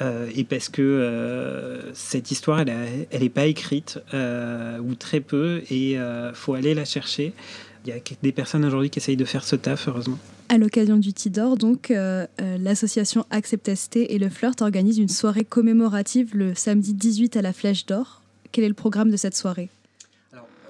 et 0.00 0.44
parce 0.44 0.70
que 0.70 1.82
cette 1.92 2.30
histoire, 2.30 2.60
elle 2.60 3.20
n'est 3.20 3.28
pas 3.28 3.44
écrite, 3.44 4.00
ou 4.14 4.94
très 4.94 5.20
peu, 5.20 5.62
et 5.70 5.98
faut 6.32 6.54
aller 6.54 6.72
la 6.72 6.86
chercher. 6.86 7.34
Il 7.86 7.90
y 7.90 7.92
a 7.92 8.00
des 8.20 8.32
personnes 8.32 8.64
aujourd'hui 8.64 8.90
qui 8.90 8.98
essayent 8.98 9.16
de 9.16 9.24
faire 9.24 9.44
ce 9.44 9.54
taf, 9.54 9.86
heureusement. 9.86 10.18
À 10.48 10.58
l'occasion 10.58 10.96
du 10.96 11.12
Tidor, 11.12 11.56
donc, 11.56 11.92
euh, 11.92 12.26
euh, 12.40 12.58
l'association 12.58 13.24
Accept 13.30 13.72
ST 13.72 13.98
et 13.98 14.18
le 14.18 14.28
Flirt 14.28 14.60
organisent 14.60 14.98
une 14.98 15.08
soirée 15.08 15.44
commémorative 15.44 16.34
le 16.34 16.56
samedi 16.56 16.94
18 16.94 17.36
à 17.36 17.42
la 17.42 17.52
Flèche 17.52 17.86
d'Or. 17.86 18.22
Quel 18.50 18.64
est 18.64 18.68
le 18.68 18.74
programme 18.74 19.12
de 19.12 19.16
cette 19.16 19.36
soirée? 19.36 19.68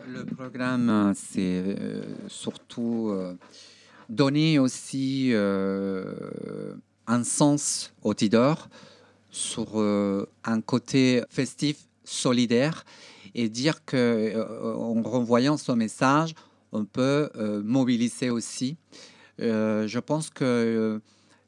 Le 0.06 0.24
programme, 0.26 1.14
c'est 1.16 1.62
euh, 1.64 2.02
surtout 2.28 3.10
donner 4.10 4.58
aussi 4.58 5.32
un 5.32 7.24
sens 7.24 7.94
au 8.02 8.12
Tidor 8.12 8.68
sur 9.30 9.78
un 9.78 10.60
côté 10.60 11.22
festif, 11.30 11.78
solidaire, 12.04 12.84
et 13.34 13.48
dire 13.48 13.84
qu'en 13.86 15.02
renvoyant 15.02 15.56
ce 15.56 15.72
message, 15.72 16.34
on 16.76 16.84
peut 16.84 17.30
euh, 17.36 17.62
mobiliser 17.62 18.30
aussi. 18.30 18.76
Euh, 19.40 19.86
je 19.86 19.98
pense 19.98 20.30
que 20.30 20.44
euh, 20.44 20.98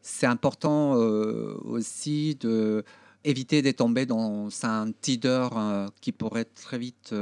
c'est 0.02 0.26
important 0.26 0.92
aussi 0.92 2.36
de 2.40 2.84
éviter 3.24 3.60
de 3.60 3.70
tomber 3.72 4.06
dans 4.06 4.48
un 4.62 4.90
tideur 4.92 5.90
qui 6.00 6.12
pourrait 6.12 6.46
très 6.46 6.78
vite 6.78 7.14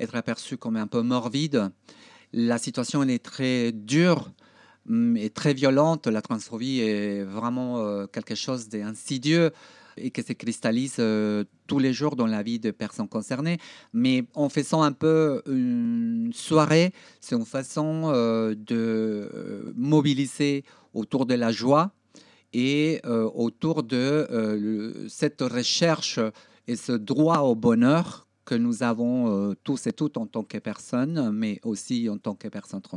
être 0.00 0.16
aperçu 0.16 0.56
comme 0.56 0.76
un 0.76 0.88
peu 0.88 1.02
morbide. 1.02 1.70
La 2.32 2.58
situation 2.58 3.02
est 3.04 3.22
très 3.22 3.70
dure 3.70 4.32
mm, 4.86 5.16
et 5.16 5.30
très 5.30 5.54
violente. 5.54 6.08
La 6.08 6.22
transphobie 6.22 6.80
est 6.80 7.22
vraiment 7.22 8.06
quelque 8.08 8.34
chose 8.34 8.68
d'insidieux 8.68 9.52
et 10.00 10.10
qui 10.10 10.22
se 10.22 10.32
cristallise 10.32 10.96
euh, 10.98 11.44
tous 11.66 11.78
les 11.78 11.92
jours 11.92 12.16
dans 12.16 12.26
la 12.26 12.42
vie 12.42 12.58
des 12.58 12.72
personnes 12.72 13.08
concernées. 13.08 13.58
Mais 13.92 14.24
en 14.34 14.48
faisant 14.48 14.82
un 14.82 14.92
peu 14.92 15.42
une 15.46 16.30
soirée, 16.34 16.92
c'est 17.20 17.36
une 17.36 17.44
façon 17.44 18.10
euh, 18.12 18.54
de 18.54 19.30
euh, 19.34 19.72
mobiliser 19.76 20.64
autour 20.94 21.26
de 21.26 21.34
la 21.34 21.52
joie 21.52 21.92
et 22.54 23.02
autour 23.04 23.82
de 23.82 25.06
cette 25.10 25.42
recherche 25.42 26.18
et 26.66 26.76
ce 26.76 26.92
droit 26.92 27.40
au 27.40 27.54
bonheur 27.54 28.26
que 28.46 28.54
nous 28.54 28.82
avons 28.82 29.54
tous 29.64 29.86
et 29.86 29.92
toutes 29.92 30.16
en 30.16 30.26
tant 30.26 30.44
que 30.44 30.56
personnes, 30.56 31.30
mais 31.30 31.60
aussi 31.62 32.08
en 32.08 32.16
tant 32.16 32.34
que 32.34 32.48
personnes 32.48 32.80
trans. 32.80 32.96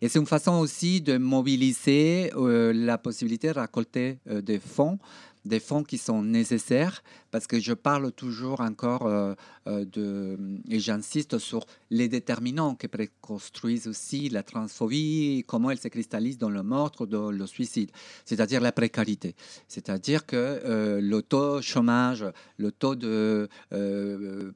Et 0.00 0.08
c'est 0.08 0.18
une 0.18 0.26
façon 0.26 0.58
aussi 0.58 1.00
de 1.00 1.18
mobiliser 1.18 2.32
la 2.34 2.98
possibilité 2.98 3.52
de 3.52 3.60
récolter 3.60 4.18
des 4.26 4.58
fonds 4.58 4.98
des 5.44 5.60
fonds 5.60 5.82
qui 5.82 5.98
sont 5.98 6.22
nécessaires, 6.22 7.02
parce 7.30 7.46
que 7.46 7.58
je 7.58 7.72
parle 7.72 8.12
toujours 8.12 8.60
encore 8.60 9.06
euh, 9.06 9.34
euh, 9.66 9.84
de, 9.84 10.38
et 10.68 10.80
j'insiste 10.80 11.38
sur 11.38 11.64
les 11.90 12.08
déterminants 12.08 12.74
qui 12.74 12.88
préconstruisent 12.88 13.86
aussi 13.88 14.28
la 14.28 14.42
transphobie, 14.42 15.44
comment 15.46 15.70
elle 15.70 15.78
se 15.78 15.88
cristallise 15.88 16.38
dans 16.38 16.50
le 16.50 16.62
meurtre, 16.62 17.06
dans 17.06 17.30
le 17.30 17.46
suicide, 17.46 17.90
c'est-à-dire 18.24 18.60
la 18.60 18.72
précarité. 18.72 19.34
C'est-à-dire 19.68 20.26
que 20.26 20.36
euh, 20.36 21.00
le 21.00 21.22
taux 21.22 21.62
chômage, 21.62 22.24
le 22.58 22.70
taux 22.72 22.94
de 22.94 23.48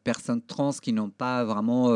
personnes 0.05 0.43
trans 0.43 0.73
qui 0.73 0.93
n'ont 0.93 1.11
pas 1.11 1.45
vraiment 1.45 1.87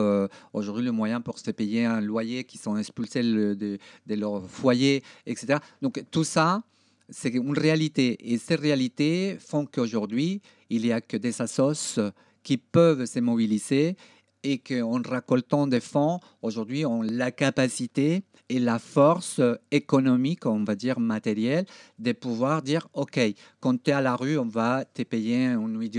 aujourd'hui 0.52 0.84
le 0.84 0.92
moyen 0.92 1.20
pour 1.20 1.38
se 1.38 1.50
payer 1.50 1.84
un 1.84 2.00
loyer, 2.00 2.44
qui 2.44 2.58
sont 2.58 2.76
expulsées 2.76 3.22
de 3.22 3.78
leur 4.08 4.48
foyer, 4.48 5.02
etc. 5.26 5.58
Donc 5.82 6.02
tout 6.10 6.24
ça, 6.24 6.62
c'est 7.08 7.30
une 7.30 7.58
réalité. 7.58 8.32
Et 8.32 8.38
ces 8.38 8.54
réalités 8.54 9.36
font 9.40 9.66
qu'aujourd'hui, 9.66 10.40
il 10.70 10.82
n'y 10.82 10.92
a 10.92 11.00
que 11.00 11.16
des 11.16 11.40
assos 11.40 12.00
qui 12.42 12.56
peuvent 12.56 13.06
se 13.06 13.20
mobiliser 13.20 13.96
et 14.42 14.58
qu'en 14.58 15.02
récoltant 15.02 15.66
des 15.66 15.80
fonds, 15.80 16.20
aujourd'hui, 16.42 16.86
ont 16.86 17.02
la 17.02 17.30
capacité 17.30 18.22
et 18.48 18.58
la 18.58 18.78
force 18.78 19.40
économique, 19.70 20.46
on 20.46 20.64
va 20.64 20.74
dire 20.74 21.00
matérielle, 21.00 21.66
de 21.98 22.12
pouvoir 22.12 22.62
dire, 22.62 22.88
OK, 22.94 23.20
quand 23.60 23.82
tu 23.82 23.90
es 23.90 23.92
à 23.92 24.00
la 24.00 24.16
rue, 24.16 24.38
on 24.38 24.46
va 24.46 24.84
te 24.84 25.02
payer 25.02 25.46
une 25.46 25.76
nuit. 25.76 25.90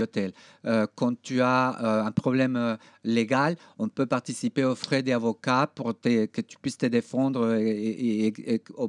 Euh, 0.66 0.86
quand 0.94 1.20
tu 1.20 1.40
as 1.42 1.78
euh, 1.82 2.04
un 2.04 2.10
problème 2.10 2.56
euh, 2.56 2.76
légal, 3.04 3.56
on 3.78 3.88
peut 3.88 4.06
participer 4.06 4.64
aux 4.64 4.74
frais 4.74 5.02
d'avocat 5.02 5.70
pour 5.74 5.98
que 6.00 6.40
tu 6.40 6.58
puisses 6.60 6.78
te 6.78 6.86
défendre 6.86 7.54
et, 7.56 8.32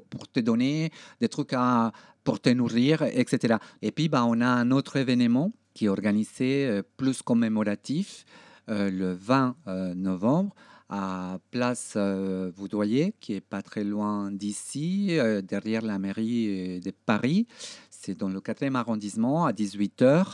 pour 0.10 0.27
te 0.27 0.39
donner 0.39 0.91
des 1.19 1.29
trucs 1.29 1.53
à, 1.53 1.91
pour 2.23 2.39
te 2.39 2.49
nourrir, 2.49 3.03
etc. 3.03 3.55
Et 3.81 3.91
puis, 3.91 4.10
bah, 4.10 4.25
on 4.25 4.41
a 4.41 4.47
un 4.47 4.71
autre 4.71 4.97
événement 4.97 5.51
qui 5.73 5.86
est 5.86 5.89
organisé 5.89 6.81
plus 6.97 7.21
commémoratif 7.21 8.25
le 8.67 9.13
20 9.13 9.55
novembre 9.95 10.53
à 10.91 11.39
Place 11.51 11.93
euh, 11.95 12.51
Vaudoyer, 12.53 13.15
qui 13.21 13.34
est 13.34 13.41
pas 13.41 13.62
très 13.62 13.86
loin 13.86 14.29
d'ici, 14.29 15.17
euh, 15.17 15.41
derrière 15.41 15.81
la 15.81 15.97
mairie 15.97 16.81
de 16.81 16.91
Paris. 17.05 17.47
C'est 17.89 18.19
dans 18.19 18.27
le 18.27 18.41
4e 18.41 18.75
arrondissement 18.75 19.45
à 19.45 19.53
18h. 19.53 20.34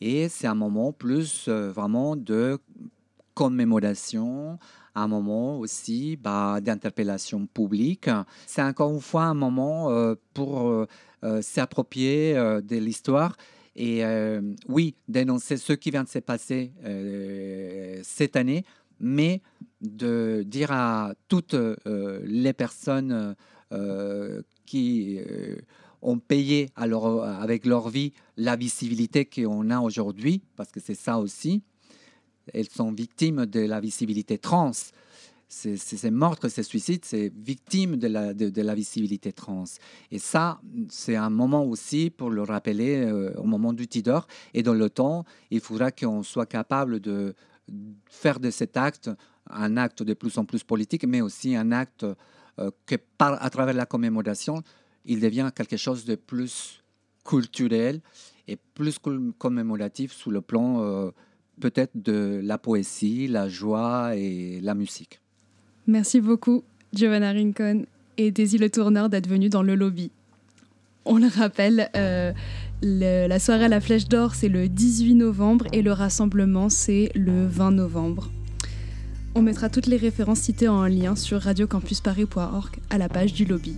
Et 0.00 0.28
c'est 0.28 0.46
un 0.46 0.54
moment 0.54 0.92
plus 0.92 1.46
euh, 1.48 1.72
vraiment 1.72 2.14
de 2.14 2.58
commémoration, 3.34 4.58
un 4.96 5.08
moment 5.08 5.58
aussi 5.58 6.16
bah, 6.16 6.60
d'interpellation 6.60 7.46
publique. 7.46 8.10
C'est 8.46 8.62
encore 8.62 8.92
une 8.92 9.00
fois 9.00 9.24
un 9.24 9.34
moment 9.34 9.90
pour 10.34 10.86
s'approprier 11.40 12.34
de 12.34 12.76
l'histoire 12.76 13.36
et 13.74 14.02
oui, 14.68 14.94
dénoncer 15.06 15.56
ce 15.56 15.72
qui 15.74 15.90
vient 15.90 16.04
de 16.04 16.08
se 16.08 16.18
passer 16.20 16.72
cette 18.02 18.36
année, 18.36 18.64
mais 19.00 19.42
de 19.80 20.42
dire 20.46 20.72
à 20.72 21.14
toutes 21.28 21.54
euh, 21.54 22.20
les 22.24 22.52
personnes 22.52 23.36
euh, 23.72 24.42
qui 24.64 25.18
euh, 25.18 25.56
ont 26.02 26.18
payé 26.18 26.70
avec 26.76 27.66
leur 27.66 27.88
vie 27.88 28.12
la 28.36 28.56
visibilité 28.56 29.24
qu'on 29.24 29.70
a 29.70 29.80
aujourd'hui, 29.80 30.42
parce 30.56 30.70
que 30.70 30.80
c'est 30.80 30.94
ça 30.94 31.18
aussi, 31.18 31.62
elles 32.52 32.68
sont 32.68 32.92
victimes 32.92 33.46
de 33.46 33.60
la 33.60 33.80
visibilité 33.80 34.38
trans. 34.38 34.72
Ces 35.48 36.10
meurtres, 36.10 36.48
ces 36.48 36.64
suicides, 36.64 37.04
c'est 37.04 37.32
victime 37.32 37.96
de 37.96 38.08
la, 38.08 38.74
visibilité 38.74 39.32
trans. 39.32 39.64
Et 40.10 40.18
ça, 40.18 40.60
c'est 40.88 41.14
un 41.14 41.30
moment 41.30 41.64
aussi 41.64 42.10
pour 42.10 42.30
le 42.30 42.42
rappeler 42.42 43.08
au 43.36 43.44
moment 43.44 43.72
du 43.72 43.86
Tidor. 43.86 44.26
Et 44.54 44.64
dans 44.64 44.74
le 44.74 44.90
temps, 44.90 45.24
il 45.52 45.60
faudra 45.60 45.92
qu'on 45.92 46.24
soit 46.24 46.46
capable 46.46 46.98
de 46.98 47.34
faire 48.06 48.40
de 48.40 48.50
cet 48.50 48.76
acte 48.76 49.08
un 49.50 49.76
acte 49.76 50.02
de 50.02 50.14
plus 50.14 50.38
en 50.38 50.44
plus 50.44 50.64
politique, 50.64 51.04
mais 51.06 51.20
aussi 51.20 51.56
un 51.56 51.72
acte 51.72 52.04
euh, 52.58 52.70
que 52.86 52.96
à 53.18 53.50
travers 53.50 53.74
la 53.74 53.86
commémoration, 53.86 54.62
il 55.04 55.20
devient 55.20 55.50
quelque 55.54 55.76
chose 55.76 56.04
de 56.04 56.14
plus 56.14 56.82
culturel 57.24 58.00
et 58.48 58.56
plus 58.56 58.98
commémoratif 59.38 60.12
sous 60.12 60.30
le 60.30 60.40
plan 60.40 60.82
euh, 60.82 61.10
peut-être 61.60 61.92
de 61.94 62.40
la 62.42 62.58
poésie, 62.58 63.28
la 63.28 63.48
joie 63.48 64.16
et 64.16 64.60
la 64.62 64.74
musique. 64.74 65.20
Merci 65.86 66.20
beaucoup, 66.20 66.64
Giovanna 66.92 67.32
Rincon 67.32 67.86
et 68.18 68.30
Daisy 68.30 68.58
Le 68.58 68.70
Tourneur 68.70 69.08
d'être 69.08 69.28
venus 69.28 69.50
dans 69.50 69.62
le 69.62 69.74
lobby. 69.74 70.10
On 71.04 71.18
le 71.18 71.28
rappelle, 71.28 71.88
euh, 71.96 72.32
la 72.82 73.38
soirée 73.38 73.66
à 73.66 73.68
la 73.68 73.80
Flèche 73.80 74.08
d'Or, 74.08 74.34
c'est 74.34 74.48
le 74.48 74.68
18 74.68 75.14
novembre 75.14 75.66
et 75.72 75.82
le 75.82 75.92
rassemblement, 75.92 76.68
c'est 76.68 77.10
le 77.14 77.46
20 77.46 77.70
novembre. 77.72 78.30
On 79.36 79.42
mettra 79.42 79.68
toutes 79.68 79.86
les 79.86 79.98
références 79.98 80.40
citées 80.40 80.66
en 80.66 80.86
lien 80.86 81.14
sur 81.14 81.40
radiocampusparis.org 81.42 82.76
à 82.90 82.98
la 82.98 83.08
page 83.08 83.34
du 83.34 83.44
lobby. 83.44 83.76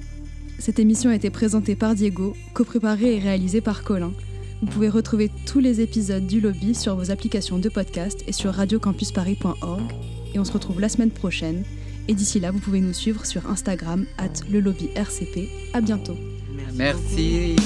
Cette 0.58 0.78
émission 0.78 1.10
a 1.10 1.14
été 1.14 1.30
présentée 1.30 1.76
par 1.76 1.94
Diego, 1.94 2.34
copréparée 2.54 3.16
et 3.16 3.18
réalisée 3.18 3.60
par 3.60 3.82
Colin. 3.82 4.12
Vous 4.60 4.66
pouvez 4.66 4.88
retrouver 4.88 5.30
tous 5.46 5.60
les 5.60 5.80
épisodes 5.80 6.26
du 6.26 6.40
lobby 6.40 6.74
sur 6.74 6.96
vos 6.96 7.10
applications 7.10 7.58
de 7.58 7.68
podcast 7.68 8.24
et 8.26 8.32
sur 8.32 8.52
radiocampusparis.org. 8.54 9.92
Et 10.34 10.38
on 10.38 10.44
se 10.44 10.52
retrouve 10.52 10.80
la 10.80 10.88
semaine 10.88 11.10
prochaine. 11.10 11.64
Et 12.08 12.14
d'ici 12.14 12.40
là, 12.40 12.50
vous 12.50 12.58
pouvez 12.58 12.80
nous 12.80 12.92
suivre 12.92 13.24
sur 13.26 13.48
Instagram, 13.50 14.06
at 14.16 14.44
le 14.50 14.60
lobby 14.60 14.88
RCP. 14.94 15.48
À 15.74 15.80
bientôt. 15.80 16.16
Merci. 16.74 17.56